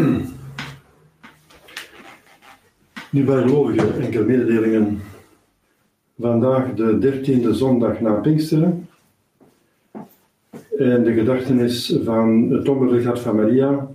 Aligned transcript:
Nu 3.10 3.24
bij 3.24 3.42
gelovigen 3.42 4.00
enkele 4.00 4.24
mededelingen. 4.24 5.00
Vandaag 6.18 6.74
de 6.74 6.98
dertiende 6.98 7.54
zondag 7.54 8.00
na 8.00 8.12
Pinksteren. 8.12 8.88
En 10.78 11.04
de 11.04 11.12
gedachtenis 11.12 11.98
van 12.04 12.50
het 12.50 12.64
tomberlichaam 12.64 13.16
van 13.16 13.36
Maria. 13.36 13.88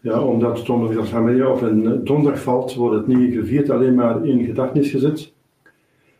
Ja, 0.00 0.22
omdat 0.22 0.56
het 0.56 0.66
tomberlichaam 0.66 1.06
van 1.06 1.24
Maria 1.24 1.48
op 1.48 1.62
een 1.62 2.04
donderdag 2.04 2.42
valt, 2.42 2.74
wordt 2.74 2.96
het 2.96 3.06
niet 3.06 3.34
gevierd, 3.34 3.70
alleen 3.70 3.94
maar 3.94 4.26
in 4.26 4.44
gedachtenis 4.44 4.90
gezet. 4.90 5.32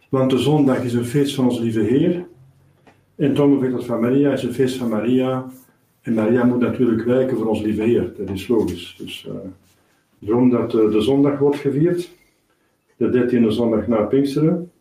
Want 0.09 0.31
de 0.31 0.39
zondag 0.39 0.85
is 0.85 0.93
een 0.93 1.05
feest 1.05 1.35
van 1.35 1.45
onze 1.45 1.63
lieve 1.63 1.81
Heer. 1.81 2.27
En 3.17 3.37
het 3.37 3.85
van 3.85 4.01
Maria 4.01 4.33
is 4.33 4.43
een 4.43 4.55
feest 4.55 4.77
van 4.77 4.89
Maria. 4.89 5.47
En 6.05 6.15
Maria 6.15 6.45
moet 6.45 6.61
natuurlijk 6.61 7.05
wijken 7.05 7.37
voor 7.37 7.47
onze 7.47 7.63
lieve 7.63 7.83
Heer, 7.83 8.13
dat 8.17 8.31
is 8.31 8.49
logisch. 8.49 8.95
Dus, 8.99 9.27
uh, 9.29 9.35
Daarom 10.19 10.51
dat 10.51 10.75
eh, 10.75 10.91
de 10.91 11.01
zondag 11.01 11.39
wordt 11.39 11.57
gevierd, 11.57 12.11
de 12.97 13.11
dertiende 13.11 13.51
zondag 13.51 13.87
na 13.87 14.03
Pinksteren. 14.03 14.73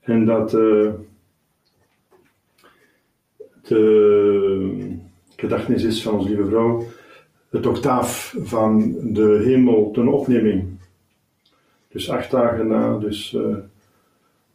En 0.00 0.24
dat 0.24 0.50
de 3.62 4.98
gedachtenis 5.36 5.84
is 5.84 6.02
van 6.02 6.14
onze 6.14 6.28
lieve 6.28 6.46
vrouw 6.46 6.84
het 7.50 7.66
octaaf 7.66 8.36
van 8.38 8.96
de 9.02 9.42
hemel 9.44 9.90
ten 9.90 10.08
opneming. 10.08 10.64
Dus 11.88 12.10
acht 12.10 12.30
dagen 12.30 12.66
na, 12.66 12.98
dus 12.98 13.36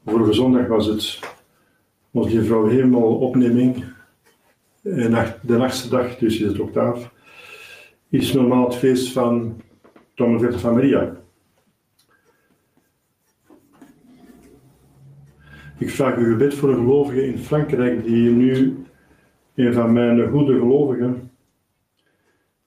vorige 0.06 0.34
zondag 0.34 0.68
was 0.68 0.85
het 0.85 1.19
onze 2.12 2.29
lieve 2.29 2.46
vrouw 2.46 2.68
hemel 2.68 3.16
opneming. 3.16 3.84
En 4.81 5.36
de 5.42 5.58
achtste 5.58 5.90
dag, 5.90 6.18
dus 6.18 6.40
is 6.40 6.47
het 6.47 6.59
octaaf 6.59 7.12
is 8.12 8.34
normaal 8.34 8.66
het 8.66 8.75
feest 8.75 9.12
van 9.12 9.62
Tom 10.16 10.52
van 10.52 10.74
Maria. 10.74 11.16
Ik 15.80 15.90
vraag 15.90 16.18
u 16.18 16.31
gebed 16.31 16.53
voor 16.53 16.70
een 16.70 16.75
gelovige 16.75 17.25
in 17.25 17.38
Frankrijk 17.38 18.03
die 18.03 18.30
nu, 18.30 18.84
een 19.56 19.74
van 19.74 19.94
mijn 19.94 20.30
goede 20.30 20.59
gelovigen, 20.59 21.31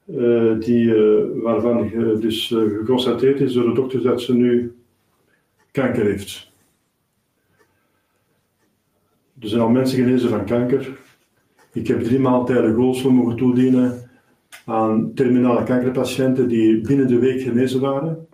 uh, 0.06 0.58
die, 0.58 0.84
uh, 0.84 1.42
waarvan 1.42 1.88
dus 2.20 2.47
geconstateerd 2.47 3.41
is 3.41 3.53
door 3.53 3.64
de 3.64 3.74
dokter 3.74 4.03
dat 4.03 4.22
ze 4.22 4.34
nu 4.34 4.74
kanker 5.70 6.04
heeft. 6.04 6.53
Er 9.41 9.48
zijn 9.48 9.62
al 9.62 9.69
mensen 9.69 9.98
genezen 9.98 10.28
van 10.28 10.44
kanker. 10.44 10.98
Ik 11.74 11.86
heb 11.86 12.02
drie 12.02 12.18
maaltijden 12.18 12.74
goalsel 12.74 13.10
mogen 13.10 13.36
toedienen 13.36 14.10
aan 14.64 15.14
terminale 15.14 15.64
kankerpatiënten 15.64 16.48
die 16.48 16.80
binnen 16.80 17.06
de 17.06 17.18
week 17.18 17.40
genezen 17.40 17.80
waren. 17.80 18.26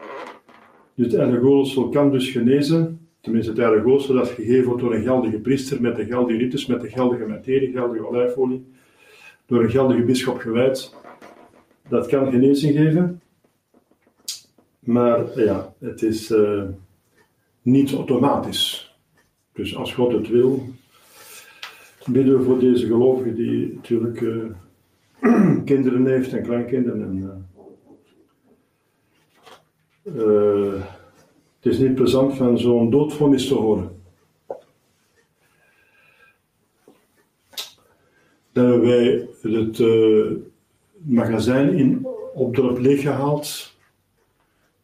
Dus 0.94 1.14
ergolsel 1.14 1.88
kan 1.88 2.10
dus 2.10 2.28
genezen, 2.28 3.08
tenminste 3.20 3.50
het 3.50 3.60
ergolsel 3.60 4.14
dat 4.14 4.28
gegeven 4.28 4.64
wordt 4.64 4.82
door 4.82 4.94
een 4.94 5.02
geldige 5.02 5.38
priester 5.38 5.80
met 5.80 5.96
de 5.96 6.04
geldige 6.04 6.38
ritus, 6.38 6.66
met 6.66 6.80
de 6.80 6.88
geldige 6.88 7.26
materie, 7.26 7.72
geldige 7.72 8.08
olijfolie, 8.08 8.66
door 9.46 9.62
een 9.62 9.70
geldige 9.70 10.02
bischop 10.02 10.38
gewijd. 10.38 10.94
Dat 11.88 12.06
kan 12.06 12.30
genezing 12.30 12.76
geven, 12.76 13.20
maar 14.78 15.40
ja, 15.40 15.74
het 15.78 16.02
is 16.02 16.30
uh, 16.30 16.62
niet 17.62 17.92
automatisch. 17.92 18.94
Dus 19.52 19.76
als 19.76 19.94
God 19.94 20.12
het 20.12 20.28
wil, 20.28 20.68
bidden 22.12 22.44
voor 22.44 22.58
deze 22.58 22.86
gelovigen 22.86 23.34
die 23.34 23.74
natuurlijk 23.74 24.20
uh, 24.20 24.44
kinderen 25.64 26.06
heeft 26.06 26.32
en 26.32 26.42
kleinkinderen. 26.42 27.02
En, 27.02 27.48
uh, 30.16 30.82
het 31.60 31.72
is 31.72 31.78
niet 31.78 31.94
plezant 31.94 32.36
van 32.36 32.58
zo'n 32.58 32.90
doodvonnis 32.90 33.48
te 33.48 33.54
horen. 33.54 33.90
Dan 38.52 38.66
hebben 38.66 38.88
wij 38.88 39.28
het 39.42 39.78
uh, 39.78 40.30
magazijn 41.02 41.72
in, 41.72 42.06
op 42.34 42.56
dorp 42.56 42.78
leeggehaald. 42.78 43.74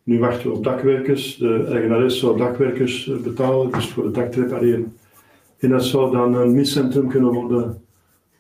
Nu 0.03 0.19
wachten 0.19 0.51
we 0.51 0.57
op 0.57 0.65
dakwerkers. 0.65 1.37
De 1.37 1.65
eigenares 1.65 2.19
zou 2.19 2.37
dakwerkers 2.37 3.11
betalen, 3.23 3.73
dus 3.73 3.89
voor 3.89 4.05
het 4.05 4.15
dak 4.15 4.35
repareren. 4.35 4.97
En 5.59 5.71
dat 5.71 5.85
zou 5.85 6.13
dan 6.13 6.35
een 6.35 6.55
miscentrum 6.55 7.09
kunnen 7.09 7.33
worden 7.33 7.81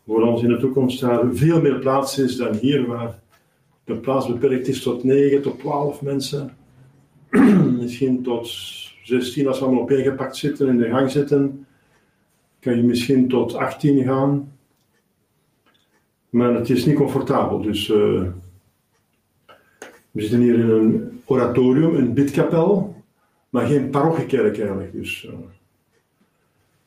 voor 0.06 0.22
ons 0.22 0.42
in 0.42 0.48
de 0.48 0.58
toekomst 0.58 1.00
daar 1.00 1.34
veel 1.34 1.60
meer 1.60 1.78
plaats 1.78 2.18
is 2.18 2.36
dan 2.36 2.54
hier, 2.54 2.86
waar 2.86 3.18
de 3.84 3.94
plaats 3.94 4.26
beperkt 4.26 4.68
is 4.68 4.82
tot 4.82 5.04
9 5.04 5.42
tot 5.42 5.58
12 5.58 6.02
mensen. 6.02 6.56
misschien 7.80 8.22
tot 8.22 8.48
16 9.02 9.46
als 9.46 9.58
we 9.58 9.64
allemaal 9.64 9.82
opeengepakt 9.82 10.36
zitten 10.36 10.68
in 10.68 10.76
de 10.76 10.88
gang 10.88 11.10
zitten. 11.10 11.66
Kan 12.60 12.76
je 12.76 12.82
misschien 12.82 13.28
tot 13.28 13.54
18 13.54 14.04
gaan. 14.04 14.52
Maar 16.30 16.54
het 16.54 16.70
is 16.70 16.86
niet 16.86 16.96
comfortabel. 16.96 17.62
Dus 17.62 17.88
uh, 17.88 18.22
we 20.10 20.20
zitten 20.20 20.40
hier 20.40 20.58
in 20.58 20.70
een 20.70 21.20
oratorium, 21.24 21.94
een 21.94 22.14
bidkapel, 22.14 22.94
maar 23.48 23.66
geen 23.66 23.90
parochiekerk 23.90 24.58
eigenlijk. 24.58 24.92
Dus, 24.92 25.24
uh, 25.24 25.32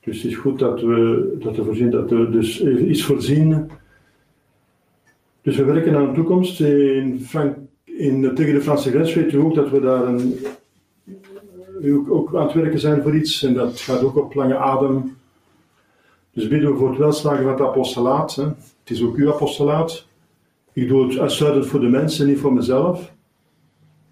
Dus 0.04 0.22
het 0.22 0.32
is 0.32 0.38
goed 0.38 0.60
dat 0.60 0.82
we, 0.82 1.36
dat 1.40 1.56
we 1.56 1.64
voorzien, 1.64 1.90
dat 1.90 2.10
we 2.10 2.30
dus 2.30 2.64
iets 2.64 3.04
voorzien. 3.06 3.70
Dus 5.42 5.58
we 5.58 5.64
werken 5.64 5.96
aan 5.96 6.08
de 6.08 6.14
toekomst. 6.14 6.60
In 6.60 7.20
in, 8.00 8.36
tegen 8.36 8.54
de 8.54 8.62
Franse 8.62 8.90
grens 8.90 9.14
weet 9.14 9.32
u 9.32 9.38
ook 9.38 9.56
dat 9.56 9.70
we 9.70 9.80
daar 9.80 10.08
een, 10.08 10.38
ook, 11.94 12.12
ook 12.12 12.36
aan 12.36 12.46
het 12.46 12.54
werken 12.54 12.80
zijn 12.80 13.02
voor 13.02 13.16
iets. 13.16 13.44
En 13.44 13.54
dat 13.54 13.80
gaat 13.80 14.04
ook 14.04 14.16
op 14.16 14.34
lange 14.34 14.58
adem. 14.58 15.18
Dus 16.34 16.48
bidden 16.48 16.72
we 16.72 16.78
voor 16.78 16.90
het 16.90 16.98
welslagen 16.98 17.44
van 17.44 17.52
het 17.52 17.62
apostolaat. 17.62 18.36
Hè. 18.36 18.44
Het 18.44 18.90
is 18.90 19.04
ook 19.04 19.16
uw 19.16 19.34
apostolaat. 19.34 20.08
Ik 20.74 20.88
doe 20.88 21.08
het 21.08 21.20
uitsluitend 21.20 21.68
voor 21.68 21.80
de 21.80 21.88
mensen, 21.88 22.28
niet 22.28 22.40
voor 22.40 22.54
mezelf. 22.54 23.12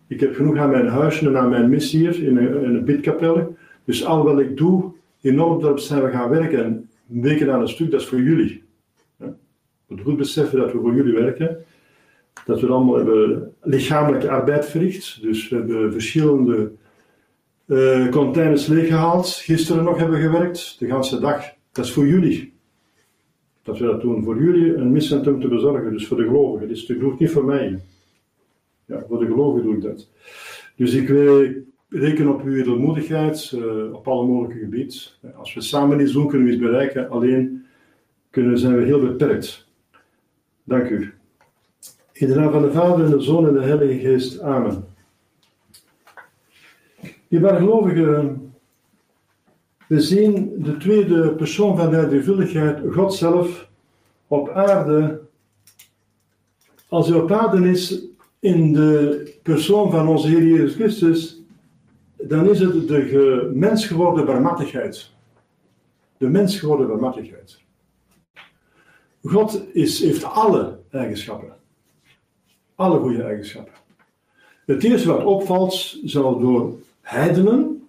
Ik 0.08 0.20
heb 0.20 0.36
genoeg 0.36 0.58
aan 0.58 0.70
mijn 0.70 0.88
huisje 0.88 1.28
en 1.28 1.38
aan 1.38 1.50
mijn 1.50 1.70
missie 1.70 2.00
hier 2.00 2.24
in 2.24 2.38
een, 2.38 2.64
in 2.64 3.04
een. 3.20 3.56
Dus 3.84 4.06
al 4.06 4.24
wat 4.24 4.40
ik 4.40 4.58
doe, 4.58 4.92
in 5.22 5.36
Noordorp 5.36 5.80
zijn 5.80 6.04
we 6.04 6.12
gaan 6.12 6.30
werken, 6.30 6.90
weken 7.06 7.54
aan 7.54 7.62
een 7.62 7.68
stuk, 7.68 7.92
dat 7.92 8.02
is 8.02 8.08
voor 8.08 8.22
jullie. 8.22 8.64
We 9.18 9.34
moeten 9.88 10.06
goed 10.06 10.18
beseffen 10.18 10.60
dat 10.60 10.72
we 10.72 10.80
voor 10.80 10.96
jullie 10.96 11.14
werken. 11.14 11.66
Dat 12.46 12.62
we 12.62 12.68
allemaal 12.68 12.96
hebben 12.96 13.54
lichamelijke 13.62 14.30
arbeid 14.30 14.66
verricht. 14.66 15.22
Dus 15.22 15.50
we 15.50 15.56
hebben 15.56 15.92
verschillende 15.92 16.72
uh, 17.66 18.10
containers 18.10 18.68
leeggehaald. 18.68 19.28
Gisteren 19.28 19.84
nog 19.84 19.98
hebben 19.98 20.20
we 20.20 20.26
gewerkt, 20.26 20.76
de 20.80 20.86
hele 20.86 21.20
dag. 21.20 21.44
Dat 21.72 21.86
is 21.86 21.92
voor 21.92 22.08
jullie. 22.08 22.54
Dat 23.64 23.80
we 23.80 23.86
dat 23.86 24.02
doen 24.02 24.24
voor 24.24 24.44
jullie, 24.44 24.76
een 24.76 24.92
miscentrum 24.92 25.42
te 25.42 25.48
bezorgen. 25.48 25.92
Dus 25.92 26.08
voor 26.08 26.18
de 26.18 26.24
gelovigen. 26.24 26.68
Dus 26.68 26.86
doe 26.86 27.14
ik 27.14 27.20
niet 27.20 27.32
voor 27.32 27.46
mij. 27.46 27.80
Ja, 28.86 29.06
voor 29.08 29.20
de 29.20 29.26
gelovigen 29.26 29.64
doe 29.64 29.76
ik 29.76 29.82
dat. 29.82 30.10
Dus 30.76 30.94
ik 30.94 31.08
reken 31.90 32.28
op 32.28 32.44
uw 32.44 32.56
edelmoedigheid 32.56 33.52
uh, 33.52 33.94
op 33.94 34.08
alle 34.08 34.26
mogelijke 34.26 34.60
gebieden. 34.60 34.98
Als 35.36 35.54
we 35.54 35.62
samen 35.62 36.00
iets 36.00 36.12
doen, 36.12 36.28
kunnen 36.28 36.48
we 36.48 36.54
iets 36.54 36.62
bereiken. 36.62 37.10
Alleen 37.10 37.66
kunnen, 38.30 38.60
zijn 38.60 38.76
we 38.76 38.84
heel 38.84 39.00
beperkt. 39.00 39.68
Dank 40.64 40.90
u. 40.90 41.14
In 42.14 42.28
de 42.28 42.36
naam 42.36 42.52
van 42.52 42.62
de 42.62 42.72
Vader 42.72 43.06
en 43.06 43.12
de 43.12 43.20
Zoon 43.20 43.48
en 43.48 43.54
de 43.54 43.62
Heilige 43.62 44.00
Geest. 44.00 44.40
Amen. 44.40 44.86
Die 47.28 47.40
gelovigen, 47.40 48.52
we 49.88 50.00
zien 50.00 50.64
de 50.64 50.78
tweede 50.78 51.36
persoon 51.36 51.78
van 51.78 51.90
de 51.90 52.08
drievuldigheid, 52.08 52.80
God 52.94 53.14
zelf, 53.14 53.70
op 54.28 54.50
aarde. 54.50 55.22
Als 56.88 57.08
hij 57.08 57.20
op 57.20 57.32
aarde 57.32 57.70
is 57.70 58.06
in 58.40 58.74
de 58.74 59.40
persoon 59.44 59.92
van 59.92 60.08
onze 60.08 60.28
Heer 60.28 60.44
Jezus 60.44 60.76
Christus, 60.76 61.37
dan 62.28 62.50
is 62.50 62.60
het 62.60 62.88
de 62.88 63.52
mens 63.54 63.86
geworden 63.86 64.26
barmhartigheid. 64.26 65.12
De 66.18 66.28
mens 66.30 66.60
geworden 66.60 66.88
barmhartigheid. 66.88 67.62
God 69.24 69.66
is, 69.74 70.00
heeft 70.00 70.24
alle 70.24 70.80
eigenschappen. 70.90 71.54
Alle 72.76 73.00
goede 73.00 73.24
eigenschappen. 73.24 73.74
Het 74.66 74.84
eerste 74.84 75.08
wat 75.08 75.24
opvalt, 75.24 76.00
zal 76.04 76.40
door 76.40 76.80
heidenen, 77.02 77.88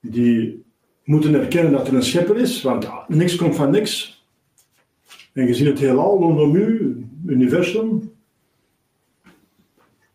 die 0.00 0.64
moeten 1.04 1.34
erkennen 1.34 1.72
dat 1.72 1.88
er 1.88 1.94
een 1.94 2.02
schepper 2.02 2.36
is, 2.36 2.62
want 2.62 2.88
niks 3.08 3.36
komt 3.36 3.56
van 3.56 3.70
niks. 3.70 4.24
En 5.32 5.46
gezien 5.46 5.66
het 5.66 5.78
heelal 5.78 6.18
rondom 6.18 6.54
u, 6.54 6.98
universum, 7.26 8.13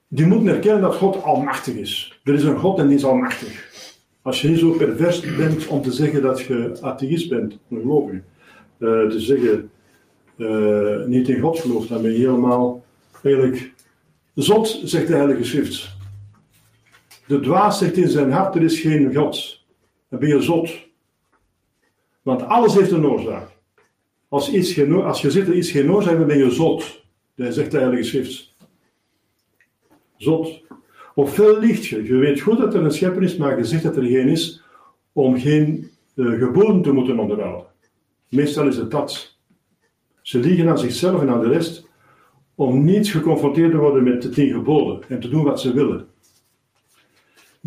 die 0.10 0.26
moeten 0.26 0.48
erkennen 0.48 0.82
dat 0.82 0.96
God 0.96 1.24
almachtig 1.24 1.76
is. 1.76 2.20
Er 2.24 2.34
is 2.34 2.44
een 2.44 2.60
God 2.60 2.80
en 2.80 2.88
die 2.88 2.98
is 2.98 3.06
almachtig. 3.06 3.68
Als 4.22 4.42
je 4.42 4.50
niet 4.50 4.60
zo 4.60 4.72
pervers 4.72 5.36
bent 5.36 5.68
om 5.68 5.82
te 5.82 5.92
zeggen 5.92 6.22
dat 6.22 6.40
je 6.40 6.78
atheïst 6.82 7.30
bent, 7.30 7.58
ongelooflijk, 7.70 8.24
uh, 8.78 9.10
te 9.10 9.20
zeggen 9.20 9.72
uh, 10.38 11.06
niet 11.06 11.30
in 11.30 11.40
God 11.40 11.60
gelooft, 11.60 11.90
dan 11.90 12.02
ben 12.02 12.12
je 12.12 12.18
helemaal 12.18 12.86
eigenlijk 13.24 13.74
zot, 14.34 14.82
zegt 14.84 15.08
de 15.08 15.16
Heilige 15.16 15.44
Schrift. 15.44 15.98
De 17.28 17.40
dwaas 17.40 17.78
zegt 17.78 17.98
in 17.98 18.10
zijn 18.10 18.32
hart, 18.32 18.56
er 18.56 18.64
is 18.64 18.80
geen 18.80 19.16
God. 19.16 19.64
Dan 20.10 20.20
ben 20.20 20.30
je 20.30 20.42
zot. 20.42 20.88
Want 22.22 22.42
alles 22.42 22.74
heeft 22.74 22.92
een 22.92 23.06
oorzaak. 23.06 23.50
Als, 24.28 24.52
iets 24.52 24.80
als 24.90 25.22
je 25.22 25.32
zegt 25.32 25.48
er 25.48 25.56
is 25.56 25.72
geen 25.72 25.92
oorzaak, 25.92 26.18
dan 26.18 26.28
ben 26.28 26.38
je 26.38 26.52
zot. 26.52 27.04
Zegt 27.36 27.72
de 27.72 27.78
Heilige 27.78 28.04
Schrift 28.04 28.49
zot. 30.20 30.62
Of 31.16 31.34
veel 31.34 31.60
licht 31.60 31.86
je. 31.86 32.02
Weet 32.02 32.40
goed 32.40 32.58
dat 32.58 32.74
er 32.74 32.84
een 32.84 32.92
schepper 32.92 33.24
is, 33.24 33.38
maar 33.38 33.58
je 33.58 33.64
zegt 33.64 33.84
dat 33.84 33.98
er 33.98 34.04
geen 34.04 34.28
is 34.28 34.64
om 35.14 35.40
geen 35.40 35.90
uh, 36.16 36.40
geboden 36.40 36.82
te 36.82 36.92
moeten 36.92 37.20
onderhouden. 37.20 37.66
Meestal 38.30 38.68
is 38.68 38.78
het 38.78 38.92
dat. 38.92 39.38
Ze 40.22 40.40
liegen 40.40 40.70
aan 40.70 40.80
zichzelf 40.80 41.22
en 41.22 41.30
aan 41.30 41.40
de 41.40 41.48
rest 41.48 41.88
om 42.56 42.84
niet 42.84 43.10
geconfronteerd 43.10 43.72
te 43.72 43.78
worden 43.78 44.04
met 44.04 44.22
de 44.22 44.30
tien 44.30 44.54
geboden 44.54 45.10
en 45.10 45.20
te 45.20 45.30
doen 45.30 45.44
wat 45.44 45.62
ze 45.62 45.74
willen. 45.74 46.08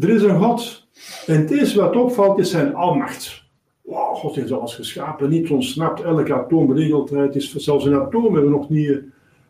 Er 0.00 0.08
is 0.08 0.22
een 0.22 0.42
God 0.42 0.86
en 1.26 1.40
het 1.40 1.50
eerste 1.50 1.80
wat 1.80 1.96
opvalt 1.96 2.38
is 2.38 2.50
zijn 2.50 2.74
almacht. 2.74 3.44
Wow, 3.82 4.16
God 4.16 4.34
heeft 4.34 4.52
alles 4.52 4.74
geschapen, 4.74 5.30
niet 5.30 5.50
ontsnapt, 5.50 6.02
elk 6.02 6.30
atoom 6.30 6.76
is, 6.76 7.54
zelfs 7.54 7.84
een 7.84 8.00
atoom 8.00 8.22
hebben 8.22 8.44
we 8.44 8.56
nog 8.56 8.68
niet 8.68 9.02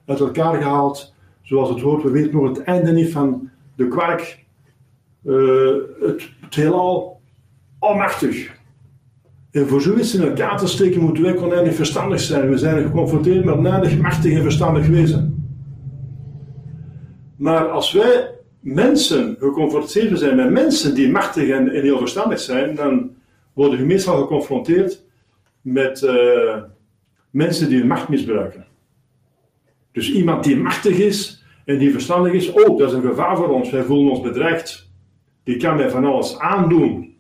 uit 0.07 0.21
elkaar 0.21 0.63
gehaald 0.63 1.12
zoals 1.43 1.69
het 1.69 1.81
hoort, 1.81 2.03
we 2.03 2.11
weten 2.11 2.33
nog 2.33 2.49
het 2.49 2.63
einde 2.63 2.93
niet 2.93 3.13
van 3.13 3.51
de 3.77 3.89
kwark. 3.89 4.45
Uh, 5.25 5.71
het, 6.01 6.31
het 6.41 6.55
heelal 6.55 7.21
almachtig. 7.79 8.61
En 9.51 9.69
voor 9.69 9.81
zoiets 9.81 10.15
in 10.15 10.23
elkaar 10.23 10.59
te 10.59 10.67
steken 10.67 11.01
moeten 11.01 11.23
wij 11.23 11.35
konijnig 11.35 11.75
verstandig 11.75 12.21
zijn. 12.21 12.51
We 12.51 12.59
zijn 12.59 12.83
geconfronteerd 12.83 13.45
met 13.45 13.55
oneindig 13.55 13.99
machtig 13.99 14.33
en 14.33 14.43
verstandig 14.43 14.87
wezen. 14.87 15.47
Maar 17.37 17.69
als 17.69 17.93
wij 17.93 18.31
mensen 18.61 19.37
geconfronteerd 19.39 20.19
zijn 20.19 20.37
met 20.37 20.51
mensen 20.51 20.95
die 20.95 21.11
machtig 21.11 21.49
en, 21.49 21.71
heel 21.71 21.99
verstandig 21.99 22.41
zijn, 22.41 22.75
dan 22.75 23.11
worden 23.53 23.79
we 23.79 23.85
meestal 23.85 24.21
geconfronteerd 24.21 25.05
met 25.61 26.03
uh, 26.03 26.63
mensen 27.31 27.69
die 27.69 27.79
hun 27.79 27.87
macht 27.87 28.09
misbruiken. 28.09 28.67
Dus 29.93 30.13
iemand 30.13 30.45
die 30.45 30.57
machtig 30.57 30.99
is 30.99 31.42
en 31.65 31.79
die 31.79 31.93
verstandig 31.93 32.33
is, 32.33 32.53
oh, 32.53 32.79
dat 32.79 32.89
is 32.89 32.95
een 32.95 33.03
gevaar 33.03 33.37
voor 33.37 33.49
ons, 33.49 33.71
wij 33.71 33.83
voelen 33.83 34.11
ons 34.11 34.21
bedreigd. 34.21 34.91
Die 35.45 35.57
kan 35.57 35.77
mij 35.77 35.91
van 35.91 36.05
alles 36.05 36.39
aandoen, 36.39 37.17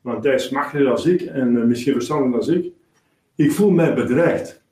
want 0.00 0.24
hij 0.24 0.34
is 0.34 0.50
machtiger 0.50 0.84
dan 0.84 1.06
ik 1.06 1.20
en 1.20 1.54
uh, 1.54 1.64
misschien 1.64 1.92
verstandiger 1.92 2.46
dan 2.46 2.54
ik. 2.54 2.72
Ik 3.34 3.52
voel 3.52 3.70
mij 3.70 3.94
bedreigd. 3.94 4.62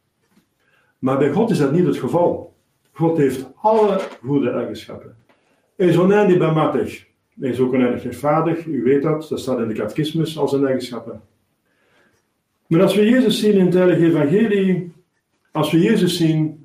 Maar 0.98 1.18
bij 1.18 1.32
God 1.32 1.50
is 1.50 1.58
dat 1.58 1.72
niet 1.72 1.86
het 1.86 1.96
geval. 1.96 2.56
God 2.92 3.16
heeft 3.16 3.46
alle 3.54 4.00
goede 4.24 4.50
eigenschappen. 4.50 5.16
Hij 5.76 5.86
is 5.86 5.98
oneindig 5.98 6.38
barmhartig. 6.38 7.06
Hij 7.40 7.50
is 7.50 7.60
ook 7.60 7.74
oneindig 7.74 8.02
rechtvaardig, 8.02 8.64
u 8.64 8.82
weet 8.82 9.02
dat, 9.02 9.26
dat 9.28 9.40
staat 9.40 9.58
in 9.58 9.68
de 9.68 9.74
catechismus 9.74 10.38
als 10.38 10.52
een 10.52 10.66
eigenschappen. 10.66 11.20
Maar 12.66 12.82
als 12.82 12.94
we 12.94 13.10
Jezus 13.10 13.40
zien 13.40 13.52
in 13.52 13.64
het 13.64 13.74
Heilige 13.74 14.06
Evangelie, 14.06 14.92
als 15.52 15.70
we 15.70 15.80
Jezus 15.80 16.16
zien, 16.16 16.57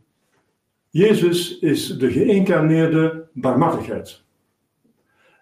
Jezus 0.94 1.60
is 1.60 1.98
de 1.98 2.12
geïncarneerde 2.12 3.26
barmhartigheid. 3.32 4.24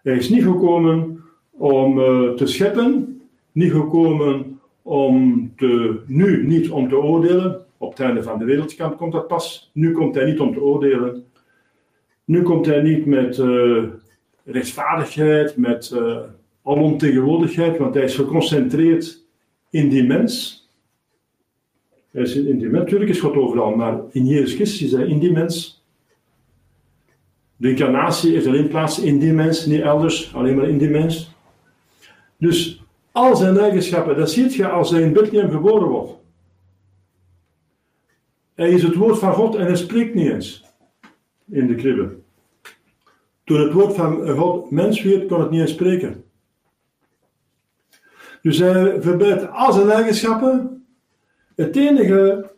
Hij 0.02 0.16
is 0.16 0.28
niet 0.28 0.42
gekomen 0.42 1.24
om 1.50 1.98
uh, 1.98 2.32
te 2.32 2.46
scheppen, 2.46 3.20
niet 3.52 3.72
gekomen 3.72 4.60
om 4.82 5.52
te, 5.56 6.00
nu 6.06 6.46
niet 6.46 6.70
om 6.70 6.88
te 6.88 6.96
oordelen. 6.96 7.64
Op 7.76 7.90
het 7.90 8.00
einde 8.00 8.22
van 8.22 8.38
de 8.38 8.44
wereldkant 8.44 8.96
komt 8.96 9.12
dat 9.12 9.26
pas. 9.26 9.70
Nu 9.74 9.92
komt 9.92 10.14
hij 10.14 10.24
niet 10.24 10.40
om 10.40 10.52
te 10.52 10.60
oordelen. 10.60 11.24
Nu 12.24 12.42
komt 12.42 12.66
hij 12.66 12.82
niet 12.82 13.06
met 13.06 13.38
uh, 13.38 13.84
rechtvaardigheid, 14.44 15.56
met 15.56 15.92
uh, 15.94 16.18
alomtegenwoordigheid, 16.62 17.78
want 17.78 17.94
hij 17.94 18.04
is 18.04 18.14
geconcentreerd 18.14 19.24
in 19.70 19.88
die 19.88 20.06
mens. 20.06 20.61
Hij 22.12 22.22
is 22.22 22.34
in 22.34 22.58
die 22.58 22.68
mens. 22.68 22.82
Natuurlijk 22.84 23.10
is 23.10 23.20
God 23.20 23.36
overal, 23.36 23.76
maar 23.76 24.00
in 24.10 24.26
Jezus 24.26 24.54
Christus 24.54 24.82
is 24.82 24.92
hij 24.92 25.06
in 25.06 25.18
die 25.18 25.32
mens. 25.32 25.84
De 27.56 27.68
incarnatie 27.68 28.32
heeft 28.32 28.46
alleen 28.46 28.68
plaats 28.68 28.98
in 28.98 29.18
die 29.18 29.32
mens, 29.32 29.66
niet 29.66 29.80
elders, 29.80 30.34
alleen 30.34 30.56
maar 30.56 30.68
in 30.68 30.78
die 30.78 30.90
mens. 30.90 31.34
Dus 32.36 32.84
al 33.12 33.36
zijn 33.36 33.58
eigenschappen, 33.58 34.16
dat 34.16 34.30
zie 34.30 34.56
je 34.56 34.68
als 34.68 34.90
hij 34.90 35.02
in 35.02 35.12
Bethlehem 35.12 35.50
geboren 35.50 35.88
wordt. 35.88 36.12
Hij 38.54 38.70
is 38.70 38.82
het 38.82 38.94
woord 38.94 39.18
van 39.18 39.32
God 39.32 39.54
en 39.54 39.66
hij 39.66 39.76
spreekt 39.76 40.14
niet 40.14 40.30
eens 40.30 40.64
in 41.50 41.66
de 41.66 41.74
kribbe. 41.74 42.16
Toen 43.44 43.60
het 43.60 43.72
woord 43.72 43.94
van 43.94 44.28
God 44.28 44.70
mens 44.70 45.02
werd, 45.02 45.28
kon 45.28 45.40
het 45.40 45.50
niet 45.50 45.60
eens 45.60 45.70
spreken. 45.70 46.24
Dus 48.42 48.58
hij 48.58 49.02
verbeidt 49.02 49.50
al 49.50 49.72
zijn 49.72 49.90
eigenschappen 49.90 50.81
het 51.62 51.76
enige 51.76 52.50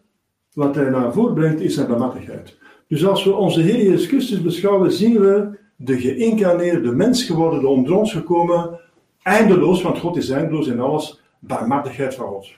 wat 0.53 0.75
hij 0.75 0.91
naar 0.91 1.13
voren 1.13 1.35
brengt 1.35 1.61
is 1.61 1.75
zijn 1.75 1.89
barmhartigheid. 1.89 2.59
Dus 2.89 3.07
als 3.07 3.25
we 3.25 3.35
onze 3.35 3.61
Heer 3.61 3.77
Jezus 3.77 4.07
Christus 4.07 4.43
beschouwen, 4.43 4.93
zien 4.93 5.21
we 5.21 5.59
de 5.77 6.01
geïncarneerde 6.01 6.93
mens 6.93 7.25
geworden, 7.25 7.61
de 7.61 7.69
onder 7.69 7.97
ons 7.97 8.13
gekomen, 8.13 8.81
eindeloos, 9.23 9.83
want 9.83 9.99
God 9.99 10.17
is 10.17 10.31
eindeloos 10.31 10.67
in 10.67 10.81
alles, 10.81 11.23
barmhartigheid 11.39 12.15
van 12.15 12.27
God. 12.27 12.49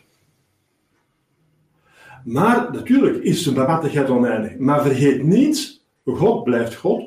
Maar 2.24 2.68
natuurlijk 2.72 3.16
is 3.16 3.42
de 3.42 3.52
barmhartigheid 3.52 4.10
oneindig. 4.10 4.58
Maar 4.58 4.82
vergeet 4.82 5.22
niet, 5.22 5.82
God 6.04 6.44
blijft 6.44 6.74
God. 6.74 7.04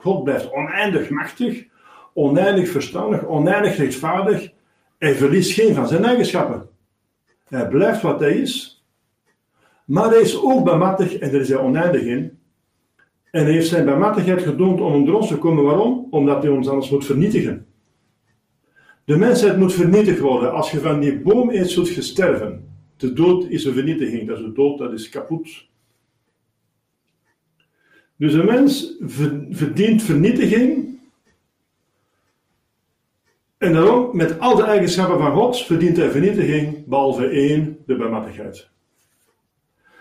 God 0.00 0.24
blijft 0.24 0.52
oneindig 0.52 1.10
machtig, 1.10 1.64
oneindig 2.14 2.68
verstandig, 2.68 3.24
oneindig 3.24 3.76
rechtvaardig. 3.76 4.52
Hij 4.98 5.14
verliest 5.14 5.52
geen 5.52 5.74
van 5.74 5.88
zijn 5.88 6.04
eigenschappen. 6.04 6.68
Hij 7.48 7.68
blijft 7.68 8.02
wat 8.02 8.20
hij 8.20 8.32
is. 8.32 8.84
Maar 9.84 10.10
hij 10.10 10.20
is 10.20 10.42
ook 10.42 10.64
barmhartig 10.64 11.18
en 11.18 11.32
er 11.32 11.40
is 11.40 11.48
hij 11.48 11.58
oneindig 11.58 12.02
in. 12.02 12.38
En 13.30 13.44
hij 13.44 13.52
heeft 13.52 13.68
zijn 13.68 13.84
barmhartigheid 13.84 14.42
getoond 14.42 14.80
om 14.80 14.92
onder 14.92 15.14
ons 15.14 15.28
te 15.28 15.38
komen. 15.38 15.64
Waarom? 15.64 16.06
Omdat 16.10 16.42
hij 16.42 16.52
ons 16.52 16.68
anders 16.68 16.90
moet 16.90 17.04
vernietigen. 17.04 17.66
De 19.04 19.16
mensheid 19.16 19.58
moet 19.58 19.72
vernietigd 19.72 20.18
worden. 20.18 20.52
Als 20.52 20.70
je 20.70 20.80
van 20.80 21.00
die 21.00 21.18
boom 21.18 21.50
eet, 21.50 21.70
zult 21.70 21.88
je 21.88 22.02
sterven. 22.02 22.68
De 22.96 23.12
dood 23.12 23.44
is 23.44 23.64
een 23.64 23.74
vernietiging. 23.74 24.28
Dat 24.28 24.38
is 24.38 24.44
de 24.44 24.52
dood, 24.52 24.78
dat 24.78 24.92
is 24.92 25.08
kapot. 25.08 25.66
Dus 28.16 28.32
een 28.32 28.44
mens 28.44 28.96
verdient 29.50 30.02
vernietiging. 30.02 30.87
En 33.58 33.72
daarom, 33.72 34.16
met 34.16 34.40
al 34.40 34.56
de 34.56 34.62
eigenschappen 34.62 35.18
van 35.18 35.32
God, 35.32 35.64
verdient 35.64 35.96
hij 35.96 36.10
vernietiging, 36.10 36.86
behalve 36.86 37.26
één, 37.28 37.78
de 37.86 37.96
barmhartigheid. 37.96 38.68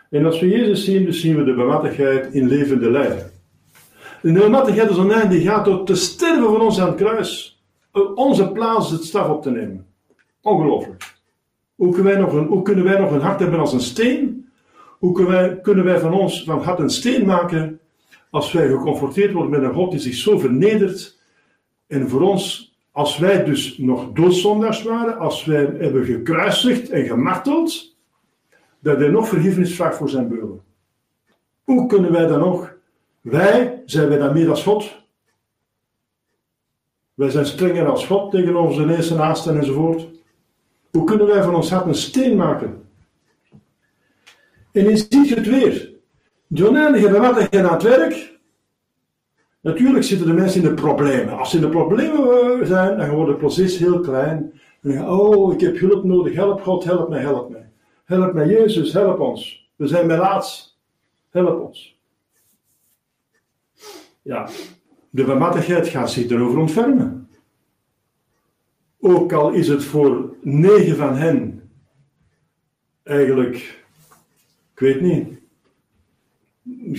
En 0.10 0.26
als 0.26 0.40
we 0.40 0.48
Jezus 0.48 0.86
zien, 0.86 1.06
dus 1.06 1.22
zien 1.22 1.36
we 1.36 1.44
de 1.44 1.54
barmhartigheid 1.54 2.34
in 2.34 2.48
levende 2.48 2.92
lijden. 2.92 3.32
De 4.22 4.32
barmhartigheid 4.32 4.90
is 4.90 4.98
oneindig, 4.98 5.30
die 5.30 5.48
gaat 5.48 5.66
door 5.66 5.86
te 5.86 5.96
sterven 5.96 6.48
voor 6.48 6.60
ons 6.60 6.80
aan 6.80 6.88
het 6.88 6.98
kruis. 6.98 7.62
Onze 8.16 8.52
plaats 8.52 8.92
het 8.92 9.04
straf 9.04 9.30
op 9.30 9.42
te 9.42 9.52
nemen. 9.52 9.86
Ongelooflijk. 10.42 11.16
Hoe 11.76 11.94
kunnen, 11.94 12.14
wij 12.14 12.22
nog 12.22 12.34
een, 12.34 12.46
hoe 12.46 12.62
kunnen 12.62 12.84
wij 12.84 13.00
nog 13.00 13.12
een 13.12 13.22
hart 13.22 13.40
hebben 13.40 13.60
als 13.60 13.74
een 13.74 13.80
steen? 13.80 14.50
Hoe 15.00 15.12
kunnen 15.12 15.34
wij, 15.34 15.60
kunnen 15.60 15.86
wij 15.86 16.00
van 16.00 16.14
ons 16.14 16.44
van 16.44 16.62
hart 16.62 16.80
een 16.80 16.90
steen 16.90 17.26
maken 17.26 17.80
als 18.30 18.52
wij 18.52 18.68
geconfronteerd 18.68 19.32
worden 19.32 19.52
met 19.52 19.70
een 19.70 19.76
God 19.76 19.92
die 19.92 20.00
zich 20.00 20.16
zo 20.16 20.38
vernedert 20.38 21.20
en 21.88 22.10
voor 22.10 22.22
ons, 22.22 22.67
als 22.98 23.18
wij 23.18 23.44
dus 23.44 23.78
nog 23.78 24.12
doodzondaars 24.12 24.84
waren, 24.84 25.18
als 25.18 25.46
wij 25.46 25.64
hebben 25.80 26.06
gekruisigd 26.06 26.90
en 26.90 27.06
gemarteld, 27.06 27.96
dat 28.80 28.98
hij 29.00 29.08
nog 29.08 29.28
vergiffenis 29.28 29.76
vraagt 29.76 29.98
voor 29.98 30.10
zijn 30.10 30.28
beulen. 30.28 30.62
Hoe 31.64 31.88
kunnen 31.88 32.12
wij 32.12 32.28
dan 32.28 32.40
nog? 32.40 32.74
Wij, 33.22 33.82
zijn 33.86 34.10
wij 34.10 34.18
dan 34.18 34.34
meer 34.34 34.50
als 34.50 34.64
God? 34.64 35.06
Wij 37.14 37.30
zijn 37.30 37.46
strenger 37.46 37.88
als 37.88 38.06
God 38.06 38.32
tegen 38.32 38.56
onze 38.56 38.96
eerste 38.96 39.16
naasten 39.16 39.58
enzovoort. 39.58 40.08
Hoe 40.92 41.04
kunnen 41.04 41.28
wij 41.28 41.44
van 41.44 41.56
ons 41.56 41.70
hart 41.70 41.86
een 41.86 41.96
steen 41.96 42.36
maken? 42.36 42.90
En 44.72 44.90
je 44.90 44.98
ziet 44.98 45.36
het 45.36 45.48
weer. 45.48 45.94
Die 46.48 46.68
oneindige 46.68 47.10
bewaardigheid 47.10 47.66
aan 47.66 47.74
het 47.74 47.84
werk. 47.84 48.37
Natuurlijk 49.62 50.04
zitten 50.04 50.28
de 50.28 50.34
mensen 50.34 50.62
in 50.62 50.68
de 50.68 50.74
problemen. 50.74 51.38
Als 51.38 51.50
ze 51.50 51.56
in 51.56 51.62
de 51.62 51.70
problemen 51.70 52.68
zijn, 52.68 52.98
dan 52.98 53.10
wordt 53.10 53.30
het 53.30 53.38
proces 53.38 53.78
heel 53.78 54.00
klein. 54.00 54.60
En 54.82 54.96
dan 54.96 55.10
oh, 55.10 55.54
ik 55.54 55.60
heb 55.60 55.78
hulp 55.78 56.04
nodig. 56.04 56.34
Help 56.34 56.62
God, 56.62 56.84
help 56.84 57.10
mij, 57.10 57.20
help 57.20 57.50
mij. 57.50 57.70
Help 58.06 58.34
mij, 58.34 58.48
Jezus, 58.48 58.94
help 58.94 59.20
ons. 59.20 59.70
We 59.76 59.88
zijn 59.88 60.08
laatst. 60.08 60.78
Help 61.30 61.62
ons. 61.62 62.00
Ja, 64.22 64.50
de 65.10 65.24
barmhartigheid 65.24 65.88
gaat 65.88 66.12
zich 66.12 66.30
erover 66.30 66.60
ontfermen. 66.60 67.30
Ook 69.00 69.34
al 69.34 69.52
is 69.52 69.68
het 69.68 69.84
voor 69.84 70.36
negen 70.42 70.96
van 70.96 71.16
hen 71.16 71.58
eigenlijk, 73.08 73.84
ik 74.74 74.80
weet 74.80 75.02
niet, 75.02 75.40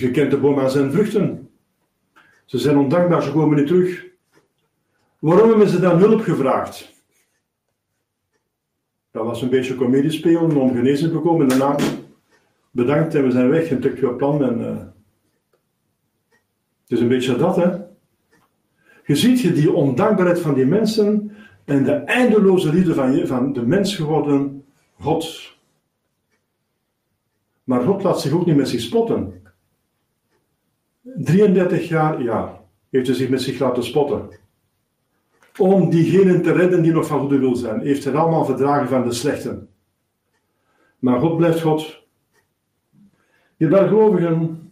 je 0.01 0.11
kent 0.11 0.31
de 0.31 0.37
boom 0.37 0.59
aan 0.59 0.71
zijn 0.71 0.91
vruchten. 0.91 1.38
Ze 2.49 2.57
zijn 2.57 2.77
ondankbaar, 2.77 3.23
ze 3.23 3.31
komen 3.31 3.57
niet 3.57 3.67
terug. 3.67 4.05
Waarom 5.19 5.49
hebben 5.49 5.69
ze 5.69 5.79
dan 5.79 5.97
hulp 5.97 6.21
gevraagd? 6.21 6.93
Dat 9.11 9.25
was 9.25 9.41
een 9.41 9.49
beetje 9.49 9.75
comedie 9.75 10.11
spelen 10.11 10.57
om 10.57 10.75
genezen 10.75 11.11
te 11.11 11.19
komen. 11.19 11.47
Daarna 11.47 11.75
bedankt 12.71 13.15
en 13.15 13.23
we 13.23 13.31
zijn 13.31 13.49
weg 13.49 13.69
en 13.69 13.79
trekt 13.79 13.99
je 13.99 14.13
plan. 14.13 14.43
En, 14.43 14.59
uh... 14.59 14.77
Het 16.81 16.97
is 16.97 16.99
een 16.99 17.07
beetje 17.07 17.35
dat, 17.35 17.55
hè? 17.55 17.69
Je 19.05 19.15
ziet 19.15 19.39
je 19.39 19.51
die 19.51 19.73
ondankbaarheid 19.73 20.39
van 20.39 20.53
die 20.53 20.65
mensen 20.65 21.31
en 21.65 21.83
de 21.83 21.93
eindeloze 21.93 22.73
liefde 22.73 22.93
van, 22.93 23.27
van 23.27 23.53
de 23.53 23.65
mens 23.65 23.95
geworden 23.95 24.65
God. 24.99 25.55
Maar 27.63 27.81
God 27.81 28.03
laat 28.03 28.21
zich 28.21 28.31
ook 28.31 28.45
niet 28.45 28.55
met 28.55 28.69
zich 28.69 28.81
spotten. 28.81 29.38
33 31.01 31.87
jaar, 31.87 32.23
ja, 32.23 32.61
heeft 32.89 33.07
hij 33.07 33.15
zich 33.15 33.29
met 33.29 33.41
zich 33.41 33.59
laten 33.59 33.83
spotten. 33.83 34.29
Om 35.57 35.89
diegenen 35.89 36.41
te 36.41 36.51
redden 36.51 36.81
die 36.81 36.91
nog 36.91 37.07
van 37.07 37.19
goede 37.19 37.37
wil 37.37 37.55
zijn, 37.55 37.81
heeft 37.81 38.03
hij 38.03 38.13
allemaal 38.13 38.45
verdragen 38.45 38.87
van 38.87 39.07
de 39.07 39.13
slechten. 39.13 39.69
Maar 40.99 41.19
God 41.19 41.37
blijft 41.37 41.61
God. 41.61 41.97
Die 43.57 43.67
bargelovigen, 43.67 44.71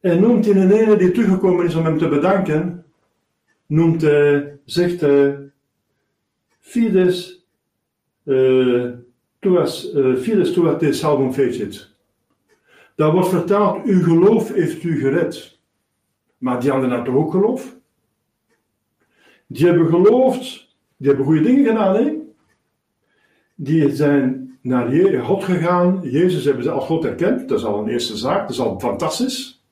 en 0.00 0.20
noemt 0.20 0.44
hij 0.44 0.54
een 0.54 0.70
ene 0.70 0.96
die 0.96 1.10
teruggekomen 1.10 1.64
is 1.64 1.74
om 1.74 1.84
hem 1.84 1.98
te 1.98 2.08
bedanken, 2.08 2.84
noemt 3.66 4.02
hij, 4.02 4.58
zegt 4.64 5.00
hij, 5.00 5.44
Fides, 6.60 7.44
uh, 8.24 8.90
tuas, 9.38 9.92
uh, 9.94 10.16
fides 10.16 10.52
tuas 10.52 10.78
te 10.78 10.92
salvum 10.92 11.32
fecit. 11.32 11.93
Dat 12.94 13.12
wordt 13.12 13.28
vertaald, 13.28 13.84
uw 13.84 14.02
geloof 14.02 14.52
heeft 14.52 14.82
u 14.82 14.98
gered. 15.00 15.58
Maar 16.38 16.60
die 16.60 16.70
anderen 16.70 16.96
hadden 16.96 17.14
ook 17.14 17.30
geloof? 17.30 17.76
Die 19.46 19.66
hebben 19.66 19.88
geloofd, 19.88 20.76
die 20.96 21.08
hebben 21.08 21.26
goede 21.26 21.40
dingen 21.40 21.66
gedaan, 21.66 21.94
hè? 21.94 22.12
Die 23.54 23.94
zijn 23.94 24.58
naar 24.60 25.22
God 25.22 25.44
gegaan, 25.44 26.00
Jezus 26.02 26.44
hebben 26.44 26.64
ze 26.64 26.70
als 26.70 26.84
God 26.84 27.04
erkend, 27.04 27.48
dat 27.48 27.58
is 27.58 27.64
al 27.64 27.82
een 27.82 27.88
eerste 27.88 28.16
zaak, 28.16 28.40
dat 28.40 28.50
is 28.50 28.60
al 28.60 28.80
fantastisch. 28.80 29.64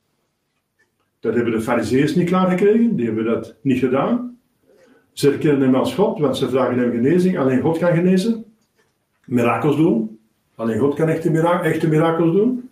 Dat 1.19 1.35
hebben 1.35 1.53
de 1.53 1.61
fariseeërs 1.61 2.15
niet 2.15 2.27
klaargekregen, 2.27 2.95
die 2.95 3.05
hebben 3.05 3.25
dat 3.25 3.55
niet 3.61 3.79
gedaan. 3.79 4.37
Ze 5.13 5.29
herkennen 5.29 5.61
hem 5.61 5.75
als 5.75 5.95
God, 5.95 6.19
want 6.19 6.37
ze 6.37 6.49
vragen 6.49 6.77
hem 6.77 6.91
genezing. 6.91 7.37
Alleen 7.37 7.61
God 7.61 7.77
kan 7.77 7.93
genezen. 7.93 8.45
Mirakels 9.25 9.75
doen. 9.75 10.19
Alleen 10.55 10.79
God 10.79 10.95
kan 10.95 11.07
echte 11.07 11.87
mirakels 11.87 12.31
doen. 12.31 12.69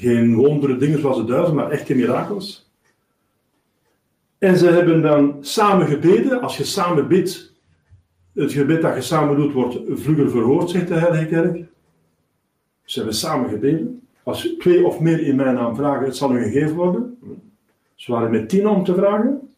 Geen 0.00 0.34
wondere 0.34 0.76
dingen 0.76 1.00
zoals 1.00 1.16
de 1.16 1.24
duivel, 1.24 1.54
maar 1.54 1.70
echte 1.70 1.94
mirakels. 1.94 2.70
En 4.38 4.56
ze 4.56 4.66
hebben 4.66 5.02
dan 5.02 5.36
samen 5.40 5.86
gebeden. 5.86 6.40
Als 6.40 6.56
je 6.56 6.64
samen 6.64 7.08
bidt, 7.08 7.54
het 8.32 8.52
gebed 8.52 8.82
dat 8.82 8.94
je 8.94 9.02
samen 9.02 9.36
doet, 9.36 9.52
wordt 9.52 9.78
vlugger 9.88 10.30
verhoord, 10.30 10.70
zegt 10.70 10.88
de 10.88 10.94
Heilige 10.94 11.26
Kerk. 11.26 11.64
Ze 12.84 12.98
hebben 12.98 13.16
samen 13.16 13.50
gebeden. 13.50 14.08
Als 14.22 14.54
twee 14.58 14.86
of 14.86 15.00
meer 15.00 15.20
in 15.20 15.36
mijn 15.36 15.54
naam 15.54 15.76
vragen, 15.76 16.04
het 16.04 16.16
zal 16.16 16.36
u 16.36 16.42
gegeven 16.42 16.76
worden. 16.76 17.18
Ze 17.94 18.12
waren 18.12 18.30
met 18.30 18.48
tien 18.48 18.68
om 18.68 18.84
te 18.84 18.94
vragen. 18.94 19.54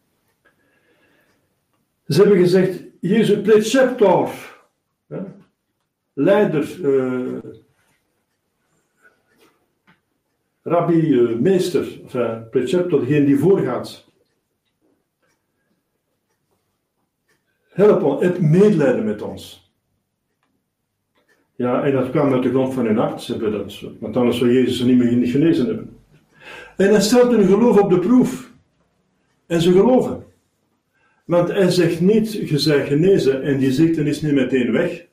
Ze 2.07 2.21
hebben 2.21 2.39
gezegd, 2.39 2.83
Jezus 2.99 3.41
preceptor, 3.41 4.29
leider, 6.13 6.79
uh, 6.79 7.37
rabbi, 10.63 11.07
uh, 11.07 11.39
meester, 11.39 12.01
enfin, 12.03 12.49
preceptor, 12.49 12.99
degene 12.99 13.25
die 13.25 13.39
voorgaat. 13.39 14.05
Help 17.69 18.03
ons, 18.03 18.21
het 18.21 18.41
medelijden 18.41 19.05
met 19.05 19.21
ons. 19.21 19.71
Ja, 21.55 21.83
en 21.83 21.91
dat 21.91 22.09
kwam 22.09 22.33
uit 22.33 22.43
de 22.43 22.49
grond 22.49 22.73
van 22.73 22.85
hun 22.85 22.97
hart, 22.97 23.27
hebben 23.27 23.51
dat, 23.51 23.81
want 23.99 24.17
anders 24.17 24.37
zou 24.37 24.53
Jezus 24.53 24.77
ze 24.77 24.85
niet 24.85 24.97
meer 24.97 25.27
genezen 25.27 25.65
hebben. 25.65 25.97
En 26.77 26.89
hij 26.89 27.01
stelt 27.01 27.31
hun 27.31 27.45
geloof 27.45 27.79
op 27.79 27.89
de 27.89 27.99
proef. 27.99 28.51
En 29.45 29.61
ze 29.61 29.71
geloven. 29.71 30.23
Want 31.25 31.47
hij 31.47 31.69
zegt 31.69 31.99
niet, 31.99 32.33
je 32.33 32.57
zij 32.57 32.85
genezen 32.85 33.43
en 33.43 33.57
die 33.57 33.71
ziekte 33.71 34.03
is 34.03 34.21
niet 34.21 34.33
meteen 34.33 34.71
weg. 34.71 35.05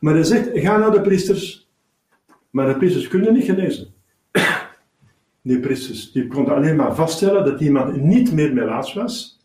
Maar 0.00 0.14
hij 0.14 0.22
zegt, 0.22 0.50
ga 0.52 0.76
naar 0.76 0.90
de 0.90 1.00
priesters. 1.00 1.70
Maar 2.50 2.66
de 2.66 2.76
priesters 2.76 3.08
kunnen 3.08 3.32
niet 3.32 3.44
genezen. 3.44 3.94
Die 5.42 5.60
priesters, 5.60 6.12
die 6.12 6.26
konden 6.26 6.54
alleen 6.54 6.76
maar 6.76 6.94
vaststellen 6.94 7.44
dat 7.44 7.60
iemand 7.60 8.02
niet 8.02 8.32
meer 8.32 8.52
melaats 8.52 8.94
was 8.94 9.40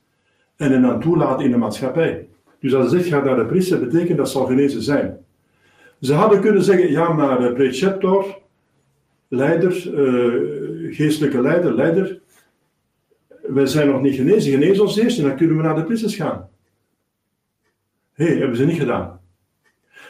en 0.55 0.71
hem 0.71 0.81
dan 0.81 0.99
toelaten 0.99 1.45
in 1.45 1.51
de 1.51 1.57
maatschappij. 1.57 2.27
Dus 2.59 2.73
als 2.73 2.91
hij 2.91 2.99
zegt, 2.99 3.13
ga 3.13 3.23
naar 3.23 3.35
de 3.35 3.45
priester, 3.45 3.79
betekent 3.79 4.17
dat 4.17 4.29
zal 4.29 4.45
genezen 4.45 4.81
zijn. 4.81 5.17
Ze 6.01 6.13
hadden 6.13 6.41
kunnen 6.41 6.63
zeggen, 6.63 6.91
ja, 6.91 7.13
maar 7.13 7.39
de 7.39 7.53
preceptor, 7.53 8.39
leider, 9.27 9.93
uh, 9.93 10.95
geestelijke 10.95 11.41
leider, 11.41 11.73
leider, 11.75 12.19
wij 13.41 13.65
zijn 13.65 13.87
nog 13.87 14.01
niet 14.01 14.15
genezen, 14.15 14.51
genees 14.51 14.79
ons 14.79 14.97
eerst 14.97 15.17
en 15.17 15.23
dan 15.23 15.35
kunnen 15.35 15.57
we 15.57 15.63
naar 15.63 15.75
de 15.75 15.83
priesters 15.83 16.15
gaan. 16.15 16.49
Hé, 18.13 18.25
hebben 18.25 18.57
ze 18.57 18.65
niet 18.65 18.79
gedaan. 18.79 19.19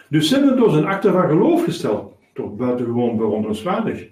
Dus 0.10 0.28
ze 0.28 0.34
hebben 0.34 0.52
het 0.52 0.60
door 0.60 0.72
zijn 0.72 0.86
akte 0.86 1.12
van 1.12 1.28
geloof 1.28 1.64
gesteld. 1.64 2.14
Toch 2.34 2.56
buitengewoon 2.56 3.18
bewonderenswaardig. 3.18 4.10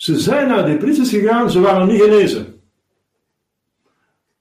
Ze 0.00 0.18
zijn 0.18 0.48
naar 0.48 0.66
de 0.66 0.76
priesters 0.76 1.10
gegaan, 1.10 1.50
ze 1.50 1.60
waren 1.60 1.88
niet 1.88 2.02
genezen. 2.02 2.60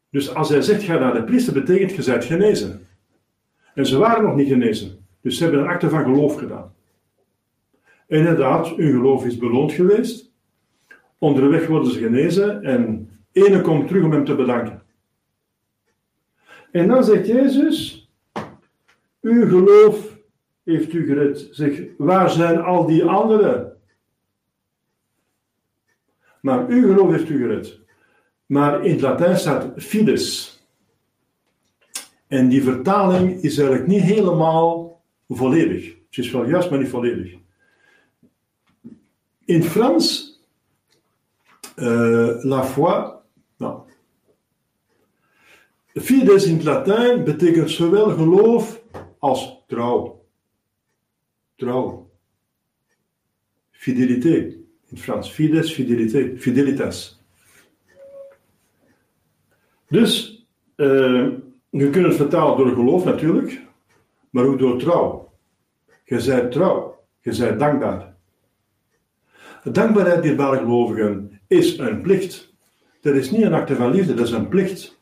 Dus 0.10 0.34
als 0.34 0.50
hij 0.50 0.62
zegt, 0.62 0.84
ga 0.84 1.00
naar 1.00 1.14
de 1.14 1.24
priester, 1.24 1.54
betekent 1.54 2.06
je 2.06 2.22
genezen. 2.22 2.88
En 3.74 3.86
ze 3.86 3.98
waren 3.98 4.24
nog 4.24 4.36
niet 4.36 4.48
genezen. 4.48 5.06
Dus 5.22 5.38
ze 5.38 5.44
hebben 5.44 5.62
een 5.62 5.68
akte 5.68 5.90
van 5.90 6.04
geloof 6.04 6.36
gedaan. 6.36 6.74
Inderdaad, 8.08 8.68
hun 8.68 8.92
geloof 8.92 9.26
is 9.26 9.38
beloond 9.38 9.72
geweest. 9.72 10.32
Onderweg 11.18 11.68
worden 11.68 11.92
ze 11.92 12.00
genezen 12.00 12.64
en 12.64 13.10
ene 13.32 13.62
komt 13.62 13.88
terug 13.88 14.04
om 14.04 14.12
hem 14.12 14.26
te 14.26 14.36
bedanken. 14.36 14.82
En 16.72 16.88
dan 16.88 17.04
zegt 17.04 17.28
Jezus, 17.28 18.10
uw 19.22 19.48
geloof 19.48 20.18
heeft 20.64 20.94
u 20.94 21.06
gered. 21.06 21.48
Zeg, 21.52 21.82
waar 21.98 22.30
zijn 22.30 22.62
al 22.62 22.86
die 22.86 23.04
anderen? 23.04 23.78
Maar 26.42 26.68
uw 26.68 26.82
geloof 26.82 27.12
heeft 27.12 27.30
u 27.30 27.38
gered. 27.38 27.80
Maar 28.46 28.86
in 28.86 28.92
het 28.92 29.02
Latijn 29.02 29.38
staat 29.38 29.84
fides. 29.84 30.58
En 32.28 32.50
die 32.50 32.64
vertaling 32.64 33.42
is 33.42 33.58
eigenlijk 33.58 33.88
niet 33.88 34.02
helemaal 34.02 35.02
volledig. 35.28 35.86
Het 35.86 36.18
is 36.18 36.32
wel 36.32 36.48
juist, 36.48 36.70
maar 36.70 36.80
niet 36.80 36.90
volledig. 36.90 37.38
In 39.46 39.64
Frans, 39.64 40.38
uh, 41.76 42.44
la 42.44 42.64
foi, 42.64 43.12
nou, 43.58 43.82
fides 45.94 46.46
in 46.46 46.54
het 46.54 46.64
Latijn 46.64 47.24
betekent 47.24 47.70
zowel 47.70 48.10
geloof 48.10 48.82
als 49.20 49.64
trouw. 49.68 50.26
Trouw. 51.56 52.10
Fidelité 53.72 54.59
in 54.90 54.98
Frans. 54.98 55.32
Fides, 55.32 55.74
fidelitas. 56.38 57.20
Dus, 59.88 60.44
uh, 60.76 61.28
je 61.70 61.90
kunt 61.90 62.06
het 62.06 62.16
vertalen 62.16 62.58
door 62.58 62.76
geloof 62.76 63.06
natuurlijk, 63.06 63.62
maar 64.30 64.46
ook 64.46 64.60
door 64.60 64.80
trouw. 64.80 65.32
Je 66.04 66.20
zijt 66.20 66.52
trouw, 66.52 67.00
je 67.22 67.34
zijt 67.34 67.60
dankbaar. 67.60 68.16
Dankbaarheid, 69.64 70.24
dierbare 70.24 70.58
gelovigen, 70.58 71.40
is 71.48 71.78
een 71.78 72.02
plicht. 72.02 72.54
Dat 73.02 73.16
is 73.16 73.32
niet 73.32 73.42
een 73.42 73.54
acte 73.54 73.76
van 73.76 73.92
liefde, 73.92 74.14
dat 74.14 74.28
is 74.28 74.34
een 74.34 74.48
plicht. 74.48 75.00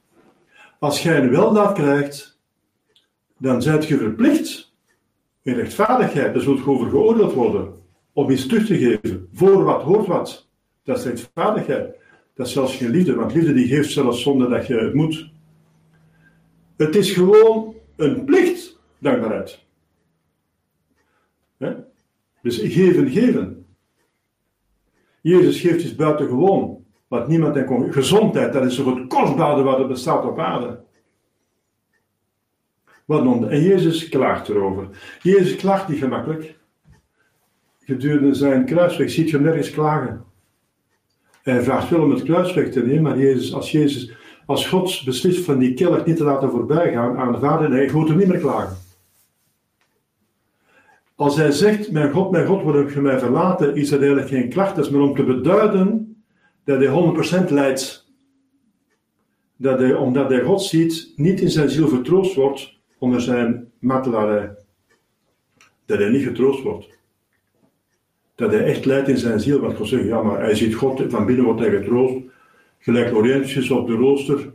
Als 0.79 1.03
jij 1.03 1.17
een 1.21 1.29
weldaad 1.29 1.73
krijgt, 1.73 2.39
dan 3.37 3.61
zijt 3.61 3.87
je 3.87 3.97
verplicht 3.97 4.73
in 5.41 5.53
rechtvaardigheid, 5.53 6.33
daar 6.33 6.43
zult 6.43 6.57
je 6.59 6.69
over 6.69 6.89
geoordeeld 6.89 7.33
worden, 7.33 7.73
om 8.17 8.29
iets 8.29 8.47
terug 8.47 8.65
te 8.65 8.77
geven. 8.77 9.29
Voor 9.33 9.63
wat 9.63 9.81
hoort 9.81 10.07
wat. 10.07 10.47
Dat 10.83 10.97
is 10.97 11.03
rechtvaardigheid. 11.03 11.95
Dat 12.33 12.47
is 12.47 12.53
zelfs 12.53 12.75
geen 12.75 12.89
liefde, 12.89 13.15
want 13.15 13.33
liefde 13.33 13.53
die 13.53 13.67
geeft 13.67 13.91
zelfs 13.91 14.21
zonder 14.21 14.49
dat 14.49 14.67
je 14.67 14.77
het 14.77 14.93
moet. 14.93 15.29
Het 16.77 16.95
is 16.95 17.11
gewoon 17.11 17.75
een 17.95 18.25
plicht, 18.25 18.79
dankbaarheid. 18.99 19.65
He? 21.57 21.73
Dus 22.41 22.57
geven, 22.57 23.09
geven. 23.09 23.65
Jezus 25.21 25.59
geeft 25.59 25.83
iets 25.83 25.95
buitengewoon, 25.95 26.85
wat 27.07 27.27
niemand 27.27 27.55
en 27.55 27.65
kon. 27.65 27.93
Gezondheid, 27.93 28.53
dat 28.53 28.65
is 28.65 28.75
toch 28.75 28.95
het 28.95 29.63
wat 29.63 29.79
er 29.79 29.87
bestaat 29.87 30.25
op 30.25 30.39
aarde. 30.39 30.79
Wat 33.05 33.23
dan? 33.23 33.49
En 33.49 33.61
Jezus 33.61 34.09
klaagt 34.09 34.49
erover. 34.49 34.89
Jezus 35.21 35.55
klaagt 35.55 35.87
niet 35.87 35.99
gemakkelijk. 35.99 36.56
Gedurende 37.87 38.33
zijn 38.33 38.65
kruisweg 38.65 39.09
ziet 39.09 39.29
je 39.29 39.35
hem 39.35 39.45
nergens 39.45 39.69
klagen. 39.69 40.23
Hij 41.43 41.61
vraagt 41.61 41.89
wel 41.89 42.01
om 42.01 42.11
het 42.11 42.23
kruisweg 42.23 42.69
te 42.69 42.85
nemen, 42.85 43.01
maar 43.01 43.17
Jezus, 43.17 43.53
als 43.53 43.71
Jezus, 43.71 44.11
als 44.45 44.67
God 44.67 45.01
beslist 45.05 45.45
van 45.45 45.57
die 45.57 45.73
kelk 45.73 46.05
niet 46.05 46.17
te 46.17 46.23
laten 46.23 46.49
voorbij 46.49 46.91
gaan 46.91 47.17
aan 47.17 47.31
de 47.31 47.39
Vader, 47.39 47.71
hij 47.71 47.89
gaat 47.89 48.07
hem 48.07 48.17
niet 48.17 48.27
meer 48.27 48.39
klagen. 48.39 48.77
Als 51.15 51.35
hij 51.35 51.51
zegt, 51.51 51.91
mijn 51.91 52.11
God, 52.11 52.31
mijn 52.31 52.47
God, 52.47 52.63
waarom 52.63 52.85
heb 52.85 52.93
je 52.93 53.01
mij 53.01 53.19
verlaten, 53.19 53.75
is 53.75 53.89
dat 53.89 53.99
eigenlijk 53.99 54.29
geen 54.29 54.49
klacht, 54.49 54.75
dat 54.75 54.85
is 54.85 54.91
maar 54.91 55.01
om 55.01 55.15
te 55.15 55.23
beduiden 55.23 56.15
dat 56.63 56.79
hij 56.79 57.45
100% 57.47 57.49
leidt. 57.49 58.11
Dat 59.55 59.79
hij, 59.79 59.93
omdat 59.93 60.29
hij 60.29 60.41
God 60.41 60.61
ziet, 60.61 61.13
niet 61.15 61.39
in 61.39 61.49
zijn 61.49 61.69
ziel 61.69 61.87
vertroost 61.87 62.35
wordt 62.35 62.79
onder 62.97 63.21
zijn 63.21 63.71
martelarij. 63.79 64.55
Dat 65.85 65.97
hij 65.97 66.09
niet 66.09 66.23
getroost 66.23 66.63
wordt. 66.63 66.96
Dat 68.37 68.51
hij 68.51 68.65
echt 68.65 68.85
leidt 68.85 69.07
in 69.07 69.17
zijn 69.17 69.39
ziel, 69.39 69.59
want 69.59 69.75
God 69.75 69.87
zegt, 69.87 70.03
ja, 70.03 70.21
maar 70.21 70.39
hij 70.39 70.55
ziet 70.55 70.75
God, 70.75 71.03
van 71.07 71.25
binnen 71.25 71.45
wordt 71.45 71.59
hij 71.59 71.69
getroost. 71.69 72.15
Gelijk 72.79 73.11
Laurentius 73.11 73.69
op 73.69 73.87
de 73.87 73.93
rooster. 73.93 74.53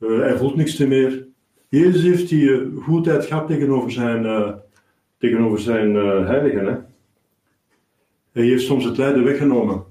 Uh, 0.00 0.20
hij 0.20 0.36
voelt 0.36 0.56
niks 0.56 0.76
meer. 0.76 1.26
Jezus 1.68 2.02
heeft 2.02 2.28
die 2.28 2.42
uh, 2.42 2.82
goedheid 2.82 3.26
gehad 3.26 3.46
tegenover 3.46 3.90
zijn, 3.90 4.24
uh, 4.24 4.52
tegenover 5.18 5.60
zijn 5.60 5.94
heiligen. 6.26 6.66
Hè? 6.66 6.76
Hij 8.32 8.44
heeft 8.44 8.64
soms 8.64 8.84
het 8.84 8.96
lijden 8.96 9.24
weggenomen. 9.24 9.84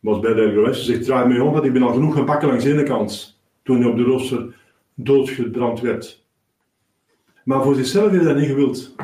Was 0.00 0.20
bij 0.20 0.34
de 0.34 0.40
Heilige 0.40 0.82
zegt, 0.82 1.04
draai 1.04 1.28
mij 1.28 1.38
om, 1.38 1.52
want 1.52 1.64
ik 1.64 1.72
ben 1.72 1.82
al 1.82 1.92
genoeg 1.92 2.14
gebakken 2.14 2.48
langs 2.48 2.64
de 2.64 2.72
ene 2.72 2.82
kant. 2.82 3.40
Toen 3.62 3.80
hij 3.80 3.90
op 3.90 3.96
de 3.96 4.02
rooster 4.02 4.54
doodgebrand 4.94 5.80
werd. 5.80 6.24
Maar 7.44 7.62
voor 7.62 7.74
zichzelf 7.74 8.10
heeft 8.10 8.24
hij 8.24 8.34
niet 8.34 8.48
gewild. 8.48 8.94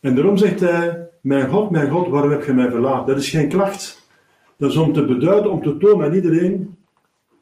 En 0.00 0.14
daarom 0.14 0.36
zegt 0.36 0.60
hij, 0.60 1.07
mijn 1.28 1.48
God, 1.48 1.70
mijn 1.70 1.90
God, 1.90 2.08
waarom 2.08 2.30
heb 2.30 2.44
je 2.44 2.52
mij 2.52 2.70
verlaten? 2.70 3.06
Dat 3.06 3.22
is 3.22 3.30
geen 3.30 3.48
klacht. 3.48 4.08
Dat 4.56 4.70
is 4.70 4.76
om 4.76 4.92
te 4.92 5.04
beduiden, 5.04 5.50
om 5.50 5.62
te 5.62 5.76
tonen 5.76 6.06
aan 6.06 6.14
iedereen, 6.14 6.76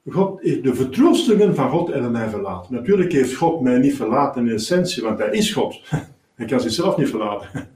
God, 0.08 0.42
de 0.42 0.74
vertroostingen 0.74 1.54
van 1.54 1.70
God 1.70 1.92
hebben 1.92 2.12
mij 2.12 2.28
verlaten. 2.28 2.74
Natuurlijk 2.74 3.12
heeft 3.12 3.34
God 3.34 3.60
mij 3.60 3.78
niet 3.78 3.96
verlaten 3.96 4.46
in 4.46 4.54
essentie, 4.54 5.02
want 5.02 5.18
hij 5.18 5.30
is 5.30 5.52
God. 5.52 5.80
Hij 6.34 6.46
kan 6.46 6.60
zichzelf 6.60 6.96
niet 6.96 7.08
verlaten. 7.08 7.68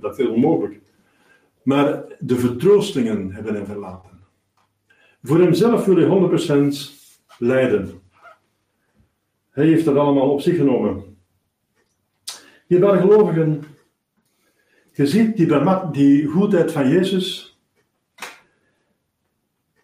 Dat 0.00 0.18
is 0.18 0.26
onmogelijk. 0.26 0.80
Maar 1.62 2.04
de 2.18 2.36
vertroostingen 2.36 3.32
hebben 3.32 3.54
hem 3.54 3.66
verlaten. 3.66 4.10
Voor 5.22 5.40
hemzelf 5.40 5.84
wil 5.84 5.96
hij 5.96 6.70
100% 6.70 6.74
lijden. 7.38 8.00
Hij 9.50 9.66
heeft 9.66 9.84
dat 9.84 9.96
allemaal 9.96 10.30
op 10.30 10.40
zich 10.40 10.56
genomen. 10.56 11.16
Je 12.66 12.98
gelovigen, 12.98 13.64
je 14.92 15.06
ziet 15.06 15.36
die, 15.36 15.48
die 15.92 16.26
goedheid 16.26 16.72
van 16.72 16.88
Jezus. 16.88 17.56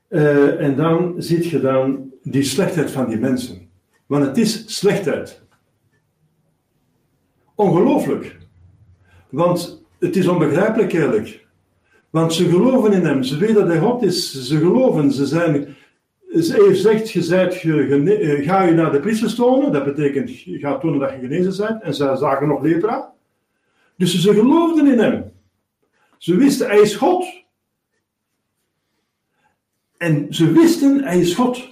Uh, 0.09 0.61
en 0.61 0.77
dan 0.77 1.15
ziet 1.19 1.47
je 1.47 1.61
dan 1.61 2.11
die 2.23 2.43
slechtheid 2.43 2.91
van 2.91 3.09
die 3.09 3.19
mensen. 3.19 3.69
Want 4.07 4.25
het 4.25 4.37
is 4.37 4.77
slechtheid. 4.77 5.43
Ongelooflijk. 7.55 8.37
Want 9.29 9.85
het 9.99 10.17
is 10.17 10.29
onbegrijpelijk 10.29 10.95
eigenlijk. 10.95 11.47
Want 12.11 12.35
ze 12.35 12.49
geloven 12.49 12.93
in 12.93 13.05
hem, 13.05 13.23
ze 13.23 13.39
weten 13.39 13.55
dat 13.55 13.67
hij 13.67 13.79
God 13.79 14.03
is, 14.03 14.47
ze 14.47 14.59
geloven, 14.59 15.13
ze 15.13 15.27
zijn 15.27 15.77
hij 16.31 16.75
gezegd, 17.11 17.11
je 17.11 17.25
eh, 18.21 18.47
ga 18.47 18.63
je 18.63 18.73
naar 18.73 18.93
de 18.93 19.01
priesters 19.01 19.35
tonen, 19.35 19.73
dat 19.73 19.85
betekent, 19.85 20.31
gaat 20.45 20.81
tonen 20.81 20.99
dat 20.99 21.11
je 21.11 21.19
genezen 21.19 21.67
bent, 21.67 21.83
en 21.83 21.95
ze 21.95 22.17
zagen 22.17 22.49
nog 22.49 22.63
lepra. 22.63 23.13
Dus 23.99 24.21
ze 24.21 24.33
geloofden 24.35 24.93
in 24.93 24.99
hem. 24.99 25.33
Ze 26.19 26.37
wisten, 26.37 26.67
hij 26.67 26.81
is 26.81 26.97
God. 26.97 27.27
En 29.97 30.27
ze 30.31 30.53
wisten, 30.53 31.05
hij 31.05 31.21
is 31.21 31.35
God. 31.35 31.69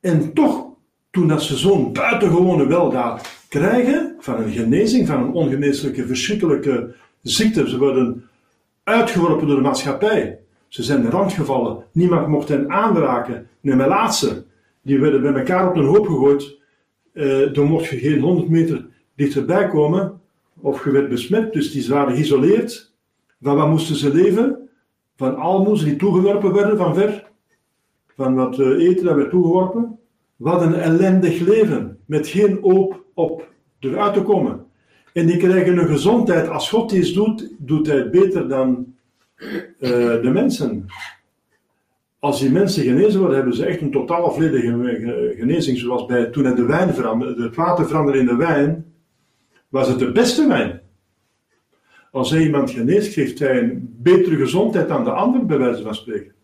En 0.00 0.32
toch, 0.32 0.66
toen 1.10 1.28
dat 1.28 1.42
ze 1.42 1.56
zo'n 1.56 1.92
buitengewone 1.92 2.66
weldaad 2.66 3.42
krijgen, 3.48 4.14
van 4.18 4.42
een 4.42 4.50
genezing, 4.50 5.06
van 5.06 5.22
een 5.22 5.32
ongeneeslijke, 5.32 6.06
verschrikkelijke 6.06 6.94
ziekte, 7.22 7.68
ze 7.68 7.78
worden 7.78 8.28
uitgeworpen 8.82 9.46
door 9.46 9.56
de 9.56 9.62
maatschappij. 9.62 10.38
Ze 10.68 10.82
zijn 10.82 11.02
de 11.02 11.10
rand 11.10 11.32
gevallen. 11.32 11.84
Niemand 11.92 12.28
mocht 12.28 12.48
hen 12.48 12.70
aanraken. 12.70 13.48
Nee, 13.60 13.74
mijn 13.74 13.88
laatste. 13.88 14.44
Die 14.82 14.98
werden 14.98 15.22
bij 15.22 15.32
elkaar 15.32 15.68
op 15.68 15.76
een 15.76 15.84
hoop 15.84 16.06
gegooid. 16.06 16.58
Uh, 17.12 17.52
dan 17.52 17.66
mocht 17.66 17.86
je 17.86 17.98
geen 17.98 18.20
100 18.20 18.48
meter 18.48 18.86
dichterbij 19.14 19.68
komen. 19.68 20.20
Of 20.60 20.84
je 20.84 20.90
werd 20.90 21.08
besmet. 21.08 21.52
Dus 21.52 21.72
die 21.72 21.88
waren 21.88 22.14
geïsoleerd. 22.14 22.92
Van 23.42 23.56
wat 23.56 23.68
moesten 23.68 23.96
ze 23.96 24.14
leven? 24.14 24.68
Van 25.16 25.36
almoezen 25.36 25.88
die 25.88 25.96
toegeworpen 25.96 26.52
werden 26.52 26.76
van 26.76 26.94
ver. 26.94 27.30
Van 28.16 28.34
wat 28.34 28.58
uh, 28.58 28.88
eten 28.88 29.04
dat 29.04 29.14
werd 29.14 29.30
toegeworpen. 29.30 29.98
Wat 30.36 30.62
een 30.62 30.74
ellendig 30.74 31.40
leven. 31.40 31.98
Met 32.06 32.26
geen 32.26 32.58
hoop 32.62 33.04
op 33.14 33.48
eruit 33.78 34.14
te 34.14 34.22
komen. 34.22 34.66
En 35.12 35.26
die 35.26 35.36
krijgen 35.36 35.78
een 35.78 35.88
gezondheid. 35.88 36.48
Als 36.48 36.68
God 36.68 36.92
iets 36.92 37.12
doet, 37.12 37.54
doet 37.58 37.86
hij 37.86 38.10
beter 38.10 38.48
dan 38.48 38.94
uh, 39.38 39.50
de 40.22 40.30
mensen. 40.32 40.86
Als 42.18 42.40
die 42.40 42.50
mensen 42.50 42.84
genezen 42.84 43.18
worden, 43.18 43.36
hebben 43.36 43.54
ze 43.56 43.64
echt 43.64 43.80
een 43.80 43.90
totaal 43.90 44.30
volledige 44.30 45.34
genezing. 45.38 45.78
Zoals 45.78 46.06
bij, 46.06 46.26
toen 46.26 46.44
het 46.44 46.56
de 46.56 46.64
wijn 46.64 46.94
veranderde, 46.94 47.42
het 47.42 47.56
water 47.56 47.86
veranderde 47.86 48.18
in 48.18 48.26
de 48.26 48.36
wijn, 48.36 48.93
was 49.74 49.88
het 49.88 49.98
de 49.98 50.12
beste 50.12 50.46
wijn. 50.46 50.80
Als 52.10 52.30
hij 52.30 52.42
iemand 52.42 52.70
geneest, 52.70 53.12
geeft 53.12 53.38
hij 53.38 53.62
een 53.62 53.96
betere 53.98 54.36
gezondheid 54.36 54.88
dan 54.88 55.04
de 55.04 55.10
ander, 55.10 55.46
bij 55.46 55.58
wijze 55.58 55.82
van 55.82 55.94
spreken. 55.94 56.34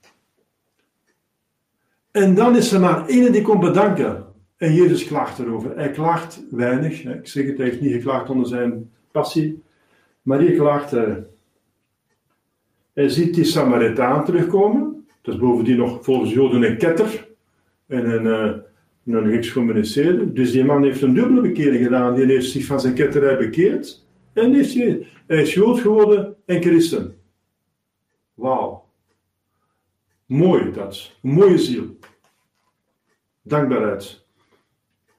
En 2.11 2.35
dan 2.35 2.57
is 2.57 2.73
er 2.73 2.81
maar 2.81 3.07
één 3.07 3.33
die 3.33 3.43
komt 3.43 3.61
bedanken. 3.61 4.27
En 4.57 4.75
Jezus 4.75 5.07
klaagt 5.07 5.39
erover. 5.39 5.77
Hij 5.77 5.91
klaagt 5.91 6.43
weinig. 6.51 7.05
Ik 7.05 7.29
zeg 7.29 7.47
het, 7.47 7.57
hij 7.57 7.67
heeft 7.67 7.81
niet 7.81 7.93
geklaagd 7.93 8.31
onder 8.31 8.47
zijn 8.47 8.91
passie. 9.11 9.63
Maar 10.23 10.39
hier 10.39 10.57
klaagt 10.57 10.91
hij. 10.91 11.25
Hij 12.93 13.09
ziet 13.09 13.35
die 13.35 13.45
Samaritaan 13.45 14.25
terugkomen. 14.25 15.07
Dat 15.23 15.35
is 15.35 15.41
bovendien 15.41 15.77
nog 15.77 16.05
volgens 16.05 16.33
Joden 16.33 16.63
een 16.63 16.79
ketter. 16.79 17.29
En 17.87 18.27
een, 18.27 18.63
een 19.13 19.31
geëxcommuniceerde. 19.31 20.33
Dus 20.33 20.53
die 20.53 20.65
man 20.65 20.83
heeft 20.83 21.03
een 21.03 21.15
dubbele 21.15 21.41
bekering 21.41 21.85
gedaan. 21.85 22.15
Die 22.15 22.25
heeft 22.25 22.51
zich 22.51 22.65
van 22.65 22.81
zijn 22.81 22.95
ketterij 22.95 23.37
bekeerd. 23.37 24.07
En 24.33 24.55
heeft 24.55 24.75
hij, 24.75 25.07
hij 25.27 25.43
is 25.43 25.55
Jood 25.55 25.81
geworden 25.81 26.37
en 26.47 26.63
christen. 26.63 27.17
Wauw. 28.35 28.85
Mooi 30.27 30.73
dat. 30.73 31.13
Mooie 31.23 31.59
ziel. 31.59 31.99
Dankbaarheid. 33.43 34.25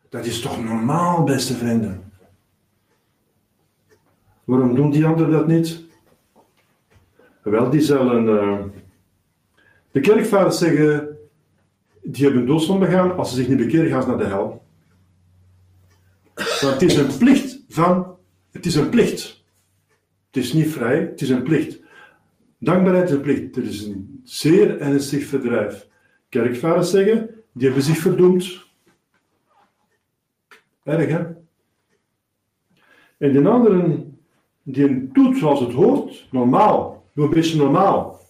Dat 0.10 0.26
is 0.26 0.42
toch 0.42 0.64
normaal, 0.64 1.24
beste 1.24 1.54
vrienden? 1.54 2.12
Waarom 4.44 4.76
doen 4.76 4.92
die 4.92 5.06
anderen 5.06 5.32
dat 5.32 5.48
niet? 5.48 5.84
Wel, 7.44 7.70
die 7.70 7.82
zullen. 7.82 8.26
Uh, 8.26 8.60
de 9.92 10.00
kerkvaders 10.00 10.58
zeggen. 10.58 11.11
Die 12.12 12.26
hebben 12.26 12.46
doodzonde 12.46 12.86
begaan. 12.86 13.18
Als 13.18 13.30
ze 13.30 13.36
zich 13.36 13.48
niet 13.48 13.58
bekeren, 13.58 13.90
gaan 13.90 14.08
naar 14.08 14.18
de 14.18 14.24
hel. 14.24 14.66
Want 16.36 16.74
het 16.74 16.82
is 16.82 16.96
een 16.96 17.18
plicht 17.18 17.60
van. 17.68 18.16
Het 18.52 18.66
is 18.66 18.76
een 18.76 18.90
plicht. 18.90 19.44
Het 20.32 20.44
is 20.44 20.54
niet 20.54 20.70
vrij, 20.70 21.00
het 21.00 21.22
is 21.22 21.30
een 21.30 21.44
plicht. 21.44 21.80
Dankbaarheid 22.58 23.10
is 23.10 23.16
een 23.16 23.22
plicht. 23.22 23.56
Het 23.56 23.66
is 23.66 23.86
een 23.86 24.22
zeer 24.24 24.80
ernstig 24.80 25.26
verdrijf. 25.26 25.88
Kerkvaders 26.30 26.90
zeggen. 26.90 27.30
Die 27.52 27.66
hebben 27.66 27.84
zich 27.84 27.98
verdoemd. 27.98 28.66
Erg, 30.84 31.08
hè? 31.08 31.24
En 33.18 33.34
de 33.34 33.50
anderen, 33.50 34.18
die 34.64 35.10
doet 35.12 35.38
zoals 35.38 35.60
het 35.60 35.72
hoort, 35.72 36.28
normaal. 36.32 37.06
Doe 37.14 37.26
een 37.26 37.34
beetje 37.34 37.58
normaal. 37.58 38.21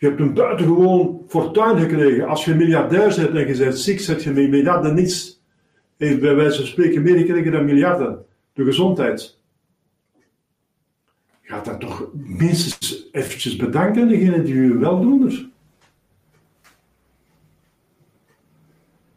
Je 0.00 0.06
hebt 0.06 0.20
een 0.20 0.34
buitengewoon 0.34 1.24
fortuin 1.28 1.78
gekregen. 1.78 2.28
Als 2.28 2.44
je 2.44 2.54
miljardair 2.54 3.14
bent 3.16 3.34
en 3.34 3.46
je 3.46 3.58
bent 3.58 3.78
ziek, 3.78 4.00
zet 4.00 4.22
je 4.22 4.30
met 4.30 4.48
miljarden 4.48 4.94
niets. 4.94 5.42
Heeft 5.96 6.20
bij 6.20 6.34
wijze 6.34 6.56
van 6.56 6.66
spreken 6.66 7.02
meer 7.02 7.18
gekregen 7.18 7.52
dan 7.52 7.64
miljarden. 7.64 8.24
De 8.52 8.64
gezondheid. 8.64 9.38
Gaat 11.42 11.64
dat 11.64 11.80
toch 11.80 12.08
minstens 12.12 13.08
eventjes 13.12 13.56
bedanken, 13.56 14.08
degene 14.08 14.42
die 14.42 14.54
u 14.54 14.78
wel 14.78 15.00
doen. 15.00 15.20
Dus. 15.20 15.48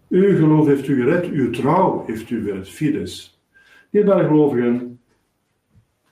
Uw 0.10 0.36
geloof 0.36 0.66
heeft 0.66 0.88
u 0.88 1.04
gered, 1.04 1.26
uw 1.26 1.50
trouw 1.50 2.04
heeft 2.08 2.30
u 2.30 2.44
gered, 2.44 2.70
fides. 2.70 3.42
Dierbare 3.90 4.28
gelovigen, 4.28 5.00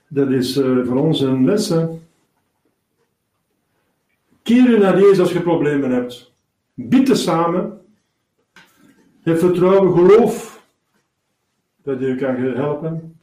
dat 0.08 0.30
is 0.30 0.56
uh, 0.56 0.86
voor 0.86 0.96
ons 0.96 1.20
een 1.20 1.44
les. 1.44 1.72
Keer 4.52 4.78
naar 4.78 5.00
Jezus 5.00 5.18
als 5.18 5.32
je 5.32 5.40
problemen 5.40 5.90
hebt. 5.90 6.34
Bied 6.74 7.16
samen. 7.16 7.80
Heb 9.20 9.38
vertrouwen, 9.38 9.92
geloof 9.92 10.64
dat 11.82 12.00
u 12.00 12.16
kan 12.16 12.36
helpen. 12.36 13.20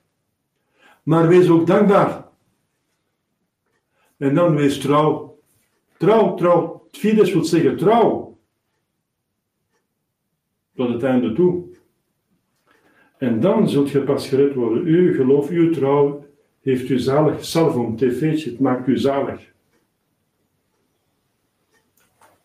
Maar 1.04 1.28
wees 1.28 1.50
ook 1.50 1.68
dankbaar. 1.68 2.28
En 4.18 4.36
dan 4.36 4.56
wees 4.56 4.80
trouw. 4.80 5.40
Trouw, 5.98 6.36
trouw. 6.36 6.88
Fides 6.92 7.34
wil 7.34 7.44
zeggen 7.44 7.78
trouw 7.78 8.38
tot 10.76 10.90
het 10.90 11.04
einde 11.04 11.34
toe. 11.34 11.64
En 13.18 13.40
dan 13.40 13.70
zult 13.70 13.90
je 13.90 14.02
pas 14.02 14.28
gered 14.28 14.54
worden. 14.54 14.84
Uw 14.84 15.14
geloof, 15.14 15.50
uw 15.50 15.72
trouw 15.72 16.26
heeft 16.62 16.90
u 16.90 17.00
zalig. 17.00 17.46
Salvum, 17.46 17.96
tv'tje, 17.96 18.50
het 18.50 18.60
maakt 18.60 18.88
u 18.88 18.98
zalig. 18.98 19.58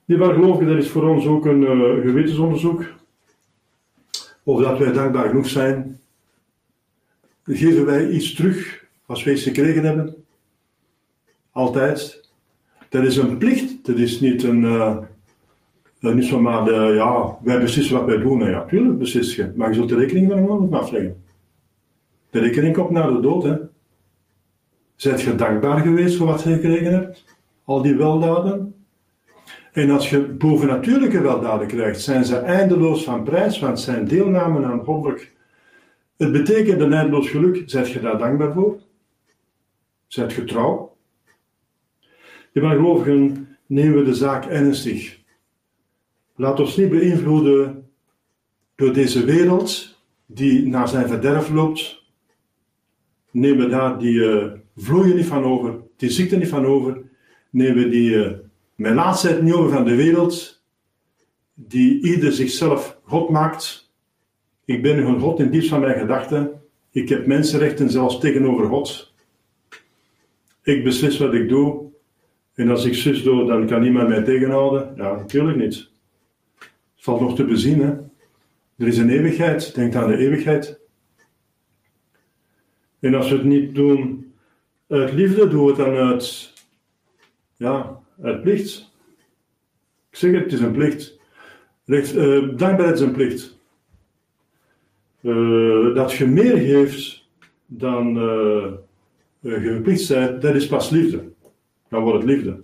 Die 0.06 0.16
gelovigen, 0.16 0.66
dat 0.66 0.84
is 0.84 0.90
voor 0.90 1.08
ons 1.08 1.26
ook 1.26 1.46
een 1.46 1.60
uh, 1.60 2.02
gewetensonderzoek. 2.02 2.84
Of 4.42 4.62
dat 4.62 4.78
wij 4.78 4.92
dankbaar 4.92 5.28
genoeg 5.28 5.48
zijn. 5.48 6.00
Geven 7.44 7.86
wij 7.86 8.08
iets 8.08 8.34
terug 8.34 8.84
als 9.06 9.24
wij 9.24 9.32
iets 9.32 9.42
gekregen 9.42 9.84
hebben? 9.84 10.14
Altijd. 11.50 12.30
Dat 12.88 13.04
is 13.04 13.16
een 13.16 13.38
plicht, 13.38 13.86
dat 13.86 13.96
is 13.96 14.20
niet 14.20 14.42
een, 14.42 14.62
uh, 14.62 14.98
dat 16.00 16.16
is 16.16 16.28
zomaar, 16.28 16.64
de, 16.64 16.92
ja, 16.94 17.38
wij 17.42 17.60
beslissen 17.60 17.96
wat 17.96 18.06
wij 18.06 18.18
doen. 18.18 18.38
Nou 18.38 18.50
ja, 18.50 18.64
tuurlijk 18.64 18.98
beslis 18.98 19.36
je. 19.36 19.52
Maar 19.56 19.68
je 19.68 19.74
zult 19.74 19.88
de 19.88 19.96
rekening 19.96 20.30
van 20.30 20.38
een 20.38 20.48
ander 20.48 20.78
afleggen. 20.78 21.22
De 22.30 22.38
rekening 22.40 22.74
komt 22.74 22.90
naar 22.90 23.12
de 23.12 23.20
dood, 23.20 23.42
hè. 23.42 23.56
Zijt 24.96 25.20
je 25.20 25.34
dankbaar 25.34 25.80
geweest 25.80 26.16
voor 26.16 26.26
wat 26.26 26.42
je 26.42 26.52
gekregen 26.52 26.92
hebt? 26.92 27.24
Al 27.64 27.82
die 27.82 27.96
weldaden? 27.96 28.83
En 29.74 29.90
als 29.90 30.10
je 30.10 30.20
bovennatuurlijke 30.20 31.20
weldaden 31.20 31.66
krijgt, 31.66 32.00
zijn 32.00 32.24
ze 32.24 32.36
eindeloos 32.36 33.04
van 33.04 33.24
prijs, 33.24 33.58
want 33.58 33.80
zijn 33.80 34.08
deelname 34.08 34.64
aan 34.64 34.84
goddelijk. 34.84 35.32
Het 36.16 36.32
betekent 36.32 36.80
een 36.80 36.92
eindeloos 36.92 37.28
geluk. 37.28 37.62
Zijt 37.66 37.90
je 37.90 38.00
daar 38.00 38.18
dankbaar 38.18 38.52
voor? 38.52 38.80
Zijt 40.06 40.32
je 40.32 40.44
trouw? 40.44 40.96
Je 42.52 42.60
maar 42.60 42.76
gelovigen 42.76 43.48
nemen 43.66 43.98
we 43.98 44.04
de 44.04 44.14
zaak 44.14 44.44
ernstig. 44.44 45.18
Laat 46.36 46.60
ons 46.60 46.76
niet 46.76 46.90
beïnvloeden 46.90 47.88
door 48.74 48.92
deze 48.92 49.24
wereld 49.24 49.98
die 50.26 50.66
naar 50.66 50.88
zijn 50.88 51.08
verderf 51.08 51.50
loopt. 51.50 52.02
Neem 53.30 53.56
we 53.56 53.66
daar 53.68 53.98
die 53.98 54.14
uh, 54.14 54.52
vloeien 54.76 55.16
niet 55.16 55.26
van 55.26 55.44
over, 55.44 55.80
die 55.96 56.10
ziekte 56.10 56.36
niet 56.36 56.48
van 56.48 56.66
over. 56.66 57.02
Neem 57.50 57.74
we 57.74 57.88
die 57.88 58.10
uh, 58.10 58.32
melaatsheid 58.74 59.42
niet 59.42 59.52
over 59.52 59.70
van 59.70 59.84
de 59.84 59.94
wereld, 59.94 60.62
die 61.54 62.02
ieder 62.02 62.32
zichzelf 62.32 62.98
God 63.02 63.28
maakt. 63.28 63.92
Ik 64.64 64.82
ben 64.82 64.98
een 64.98 65.20
God 65.20 65.40
in 65.40 65.50
diepst 65.50 65.68
van 65.68 65.80
mijn 65.80 65.98
gedachten. 65.98 66.62
Ik 66.90 67.08
heb 67.08 67.26
mensenrechten 67.26 67.90
zelfs 67.90 68.18
tegenover 68.18 68.66
God. 68.66 69.12
Ik 70.62 70.84
beslis 70.84 71.18
wat 71.18 71.34
ik 71.34 71.48
doe. 71.48 71.82
En 72.54 72.70
als 72.70 72.84
ik 72.84 72.94
zus 72.94 73.22
doe, 73.22 73.46
dan 73.46 73.66
kan 73.66 73.80
niemand 73.80 74.08
mij 74.08 74.22
tegenhouden. 74.22 74.92
Ja, 74.96 75.16
natuurlijk 75.16 75.58
niet 75.58 75.92
valt 76.96 77.20
nog 77.20 77.34
te 77.34 77.44
bezien. 77.44 77.80
Hè? 77.80 77.90
Er 78.76 78.86
is 78.86 78.98
een 78.98 79.10
eeuwigheid. 79.10 79.74
Denk 79.74 79.94
aan 79.94 80.08
de 80.08 80.16
eeuwigheid. 80.16 80.78
En 83.00 83.14
als 83.14 83.28
we 83.30 83.36
het 83.36 83.44
niet 83.44 83.74
doen 83.74 84.32
uit 84.88 85.12
liefde, 85.12 85.48
doen 85.48 85.62
we 85.62 85.68
het 85.68 85.76
dan 85.76 85.94
uit, 85.94 86.52
ja, 87.56 88.00
uit 88.22 88.42
plicht. 88.42 88.92
Ik 90.10 90.16
zeg 90.16 90.32
het, 90.32 90.42
het 90.42 90.52
is 90.52 90.60
een 90.60 90.72
plicht. 90.72 91.18
Recht, 91.84 92.14
uh, 92.14 92.56
dankbaarheid 92.56 92.94
is 92.94 93.00
een 93.00 93.12
plicht. 93.12 93.58
Uh, 95.20 95.94
dat 95.94 96.12
je 96.12 96.26
meer 96.26 96.56
geeft 96.56 97.28
dan 97.66 98.16
uh, 98.16 98.72
je 99.40 99.60
verplicht 99.60 100.08
bent, 100.08 100.42
dat 100.42 100.54
is 100.54 100.66
pas 100.66 100.90
liefde. 100.90 101.32
Dan 101.88 102.02
wordt 102.02 102.18
het 102.18 102.28
liefde. 102.30 102.62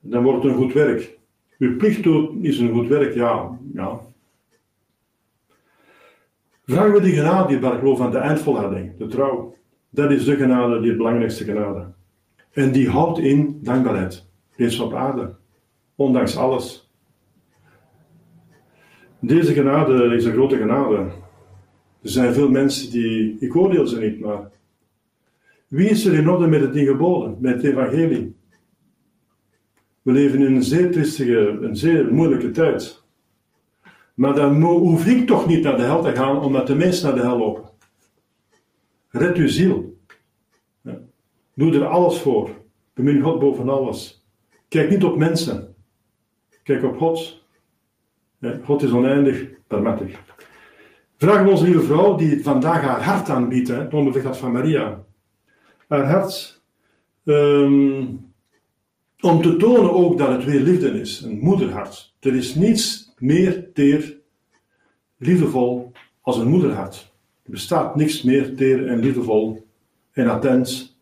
Dan 0.00 0.22
wordt 0.22 0.42
het 0.42 0.52
een 0.52 0.58
goed 0.58 0.72
werk. 0.72 1.18
Uw 1.58 1.76
plicht 1.76 2.06
is 2.40 2.58
een 2.58 2.72
goed 2.72 2.88
werk, 2.88 3.14
ja. 3.14 3.58
ja. 3.72 4.00
Vragen 6.64 6.92
we 6.92 7.00
die 7.00 7.14
genade 7.14 7.58
die 7.58 7.70
geloof 7.70 8.00
aan 8.00 8.10
de 8.10 8.18
eindvolharding, 8.18 8.96
de 8.96 9.06
trouw. 9.06 9.56
Dat 9.90 10.10
is 10.10 10.24
de 10.24 10.36
genade, 10.36 10.78
die 10.80 10.88
het 10.88 10.96
belangrijkste 10.96 11.44
genade. 11.44 11.92
En 12.56 12.72
die 12.72 12.88
houdt 12.88 13.18
in 13.18 13.58
dankbaarheid. 13.62 14.26
Eens 14.56 14.78
op 14.78 14.94
aarde. 14.94 15.34
Ondanks 15.94 16.36
alles. 16.36 16.90
Deze 19.20 19.52
genade 19.52 20.14
is 20.16 20.24
een 20.24 20.32
grote 20.32 20.56
genade. 20.56 20.96
Er 22.02 22.10
zijn 22.10 22.34
veel 22.34 22.48
mensen 22.48 22.90
die, 22.90 23.36
ik 23.40 23.56
oordeel 23.56 23.86
ze 23.86 24.00
niet, 24.00 24.20
maar 24.20 24.50
wie 25.68 25.88
is 25.88 26.04
er 26.04 26.14
in 26.14 26.28
orde 26.28 26.46
met 26.46 26.60
het 26.60 26.72
ding 26.72 26.88
geboden, 26.88 27.36
met 27.40 27.54
het 27.54 27.64
evangelie? 27.64 28.34
We 30.02 30.12
leven 30.12 30.40
in 30.40 30.54
een 30.54 30.62
zeer 30.62 30.92
tristige, 30.92 31.58
een 31.60 31.76
zeer 31.76 32.14
moeilijke 32.14 32.50
tijd. 32.50 33.02
Maar 34.14 34.34
dan 34.34 34.62
hoef 34.62 35.06
ik 35.06 35.26
toch 35.26 35.46
niet 35.46 35.62
naar 35.62 35.76
de 35.76 35.82
hel 35.82 36.02
te 36.02 36.14
gaan, 36.14 36.40
omdat 36.40 36.66
de 36.66 36.74
mensen 36.74 37.06
naar 37.06 37.16
de 37.16 37.28
hel 37.28 37.38
lopen. 37.38 37.70
Red 39.08 39.36
uw 39.36 39.48
ziel. 39.48 39.95
Doe 41.56 41.74
er 41.74 41.86
alles 41.86 42.18
voor. 42.18 42.50
Bemin 42.94 43.22
God 43.22 43.38
boven 43.38 43.68
alles. 43.68 44.26
Kijk 44.68 44.90
niet 44.90 45.04
op 45.04 45.16
mensen. 45.16 45.74
Kijk 46.62 46.82
op 46.82 46.98
God. 46.98 47.42
God 48.64 48.82
is 48.82 48.90
oneindig 48.90 49.48
barmhartig. 49.66 50.18
We 51.18 51.46
onze 51.48 51.64
lieve 51.64 51.82
vrouw, 51.82 52.16
die 52.16 52.42
vandaag 52.42 52.80
haar 52.80 53.02
hart 53.02 53.28
aanbiedt, 53.28 53.68
hè, 53.68 53.74
het 53.74 53.94
onderweg 53.94 54.38
van 54.38 54.52
Maria. 54.52 55.04
Haar 55.88 56.10
hart, 56.10 56.62
ehm, 57.24 58.04
om 59.20 59.42
te 59.42 59.56
tonen 59.56 59.92
ook 59.92 60.18
dat 60.18 60.28
het 60.28 60.44
weer 60.44 60.60
liefde 60.60 61.00
is, 61.00 61.20
een 61.20 61.38
moederhart. 61.38 62.14
Er 62.20 62.34
is 62.34 62.54
niets 62.54 63.12
meer 63.18 63.72
teer, 63.72 64.18
liefdevol 65.18 65.92
als 66.20 66.36
een 66.36 66.48
moederhart. 66.48 67.12
Er 67.42 67.50
bestaat 67.50 67.96
niks 67.96 68.22
meer 68.22 68.56
teer 68.56 68.86
en 68.86 68.98
liefdevol 68.98 69.66
en 70.12 70.28
attent 70.28 70.95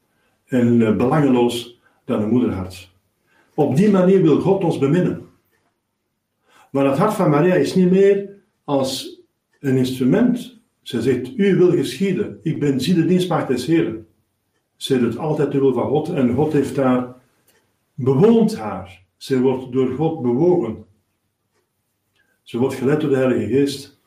en 0.54 0.80
uh, 0.80 0.96
belangeloos 0.96 1.80
dan 2.04 2.22
een 2.22 2.28
moederhart. 2.28 2.92
Op 3.54 3.76
die 3.76 3.90
manier 3.90 4.22
wil 4.22 4.40
God 4.40 4.64
ons 4.64 4.78
beminnen. 4.78 5.28
Maar 6.70 6.86
het 6.86 6.98
hart 6.98 7.14
van 7.14 7.30
Maria 7.30 7.54
is 7.54 7.74
niet 7.74 7.90
meer 7.90 8.42
als 8.64 9.20
een 9.60 9.76
instrument. 9.76 10.60
Ze 10.82 11.02
zegt, 11.02 11.38
u 11.38 11.56
wil 11.56 11.70
geschieden. 11.70 12.38
Ik 12.42 12.60
ben 12.60 12.80
zie 12.80 12.94
de 12.94 13.06
dienstmaagd 13.06 13.48
des 13.48 13.66
Heren. 13.66 14.06
Ze 14.76 14.98
doet 14.98 15.18
altijd 15.18 15.52
de 15.52 15.58
wil 15.58 15.72
van 15.72 15.88
God 15.88 16.08
en 16.08 16.34
God 16.34 16.52
heeft 16.52 16.76
haar 16.76 17.14
bewoond 17.94 18.56
haar. 18.56 19.04
Ze 19.16 19.40
wordt 19.40 19.72
door 19.72 19.88
God 19.88 20.22
bewogen. 20.22 20.84
Ze 22.42 22.58
wordt 22.58 22.74
gelet 22.74 23.00
door 23.00 23.10
de 23.10 23.16
Heilige 23.16 23.46
Geest. 23.46 24.00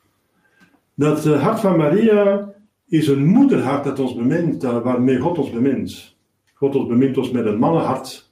Dat 0.94 1.24
het 1.24 1.40
hart 1.40 1.60
van 1.60 1.76
Maria 1.76 2.54
is 2.88 3.08
een 3.08 3.26
moederhart 3.26 3.84
dat 3.84 3.98
ons 3.98 4.14
bemint, 4.14 4.62
waarmee 4.62 5.18
God 5.18 5.38
ons 5.38 5.50
bemint. 5.50 6.17
God 6.58 6.74
ons 6.74 6.88
bemint 6.88 7.18
ons 7.18 7.30
met 7.30 7.46
een 7.46 7.58
mannenhart, 7.58 8.30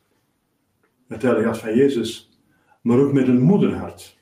het 1.09 1.23
heilige 1.23 1.55
van 1.55 1.77
Jezus, 1.77 2.41
maar 2.83 2.99
ook 2.99 3.13
met 3.13 3.29
een 3.29 3.41
moederhart. 3.41 4.19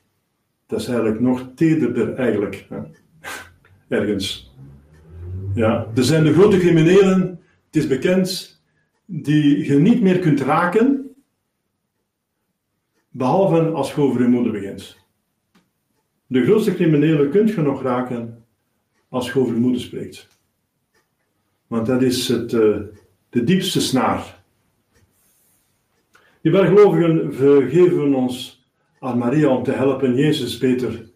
Dat 0.65 0.79
is 0.79 0.87
eigenlijk 0.87 1.19
nog 1.19 1.51
tederder 1.55 2.13
eigenlijk, 2.13 2.67
hè? 2.69 2.79
ergens. 3.97 4.53
Ja, 5.55 5.87
er 5.95 6.03
zijn 6.03 6.23
de 6.23 6.33
grote 6.33 6.57
criminelen, 6.57 7.19
het 7.65 7.75
is 7.75 7.87
bekend, 7.87 8.61
die 9.05 9.65
je 9.65 9.75
niet 9.75 10.01
meer 10.01 10.19
kunt 10.19 10.41
raken, 10.41 11.15
behalve 13.09 13.69
als 13.69 13.93
je 13.93 14.01
over 14.01 14.21
je 14.21 14.27
moeder 14.27 14.51
begint. 14.51 14.97
De 16.27 16.43
grootste 16.43 16.73
criminelen 16.75 17.29
kunt 17.29 17.49
je 17.49 17.61
nog 17.61 17.81
raken 17.81 18.45
als 19.09 19.31
je 19.31 19.39
over 19.39 19.53
je 19.53 19.59
moeder 19.59 19.81
spreekt. 19.81 20.27
Want 21.67 21.85
dat 21.85 22.01
is 22.01 22.27
het, 22.27 22.53
uh, 22.53 22.77
de 23.35 23.43
diepste 23.43 23.81
snaar. 23.81 24.43
Die 26.41 26.51
bijgelovigen 26.51 27.33
vergeven 27.33 28.13
ons 28.13 28.65
aan 28.99 29.17
Maria 29.17 29.47
om 29.47 29.63
te 29.63 29.71
helpen 29.71 30.15
Jezus 30.15 30.57
beter 30.57 31.09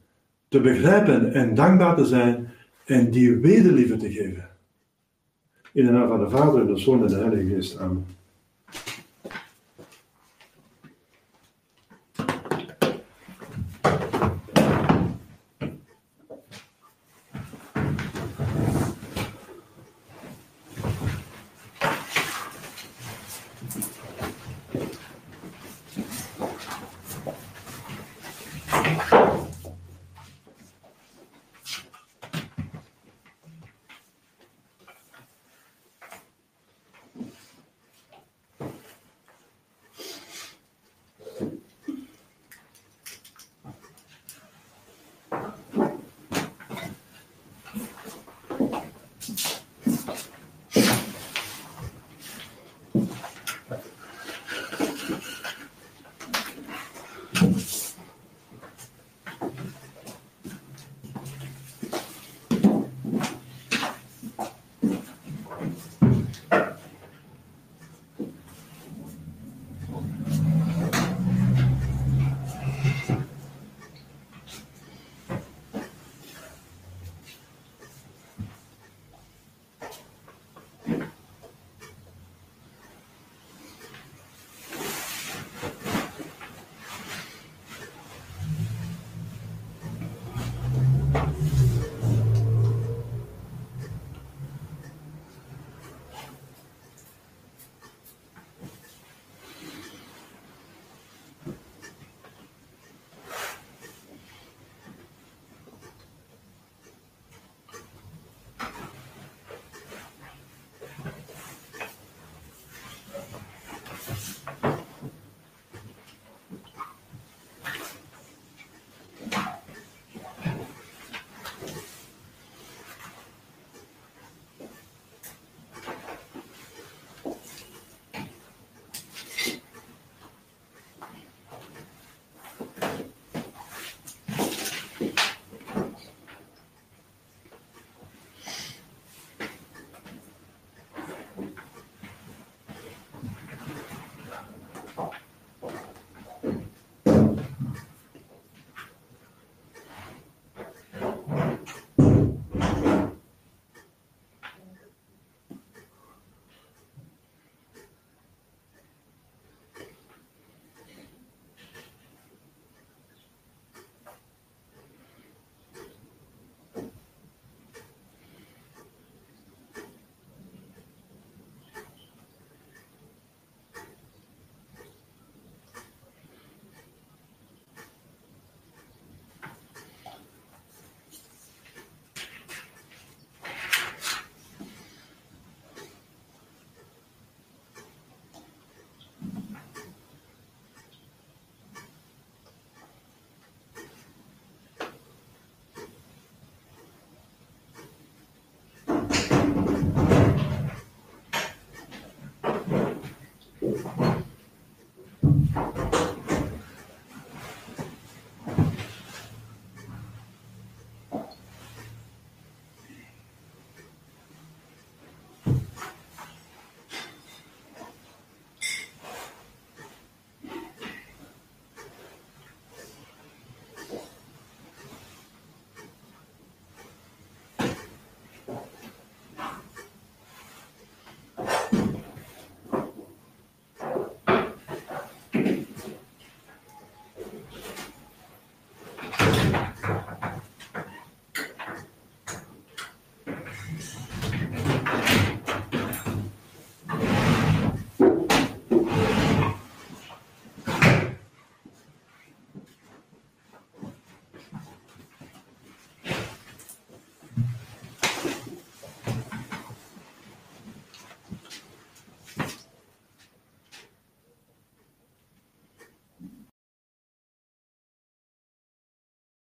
te 0.47 0.61
begrijpen 0.61 1.33
en 1.33 1.55
dankbaar 1.55 1.95
te 1.95 2.05
zijn 2.05 2.49
en 2.85 3.11
die 3.11 3.35
wederliefde 3.35 3.97
te 3.97 4.11
geven. 4.11 4.49
In 5.71 5.85
de 5.85 5.91
naam 5.91 6.07
van 6.07 6.19
de 6.19 6.29
Vader, 6.29 6.67
de 6.67 6.77
Zoon 6.77 7.01
en 7.01 7.07
de 7.07 7.15
Heilige 7.15 7.55
Geest. 7.55 7.77
Amen. 7.77 8.18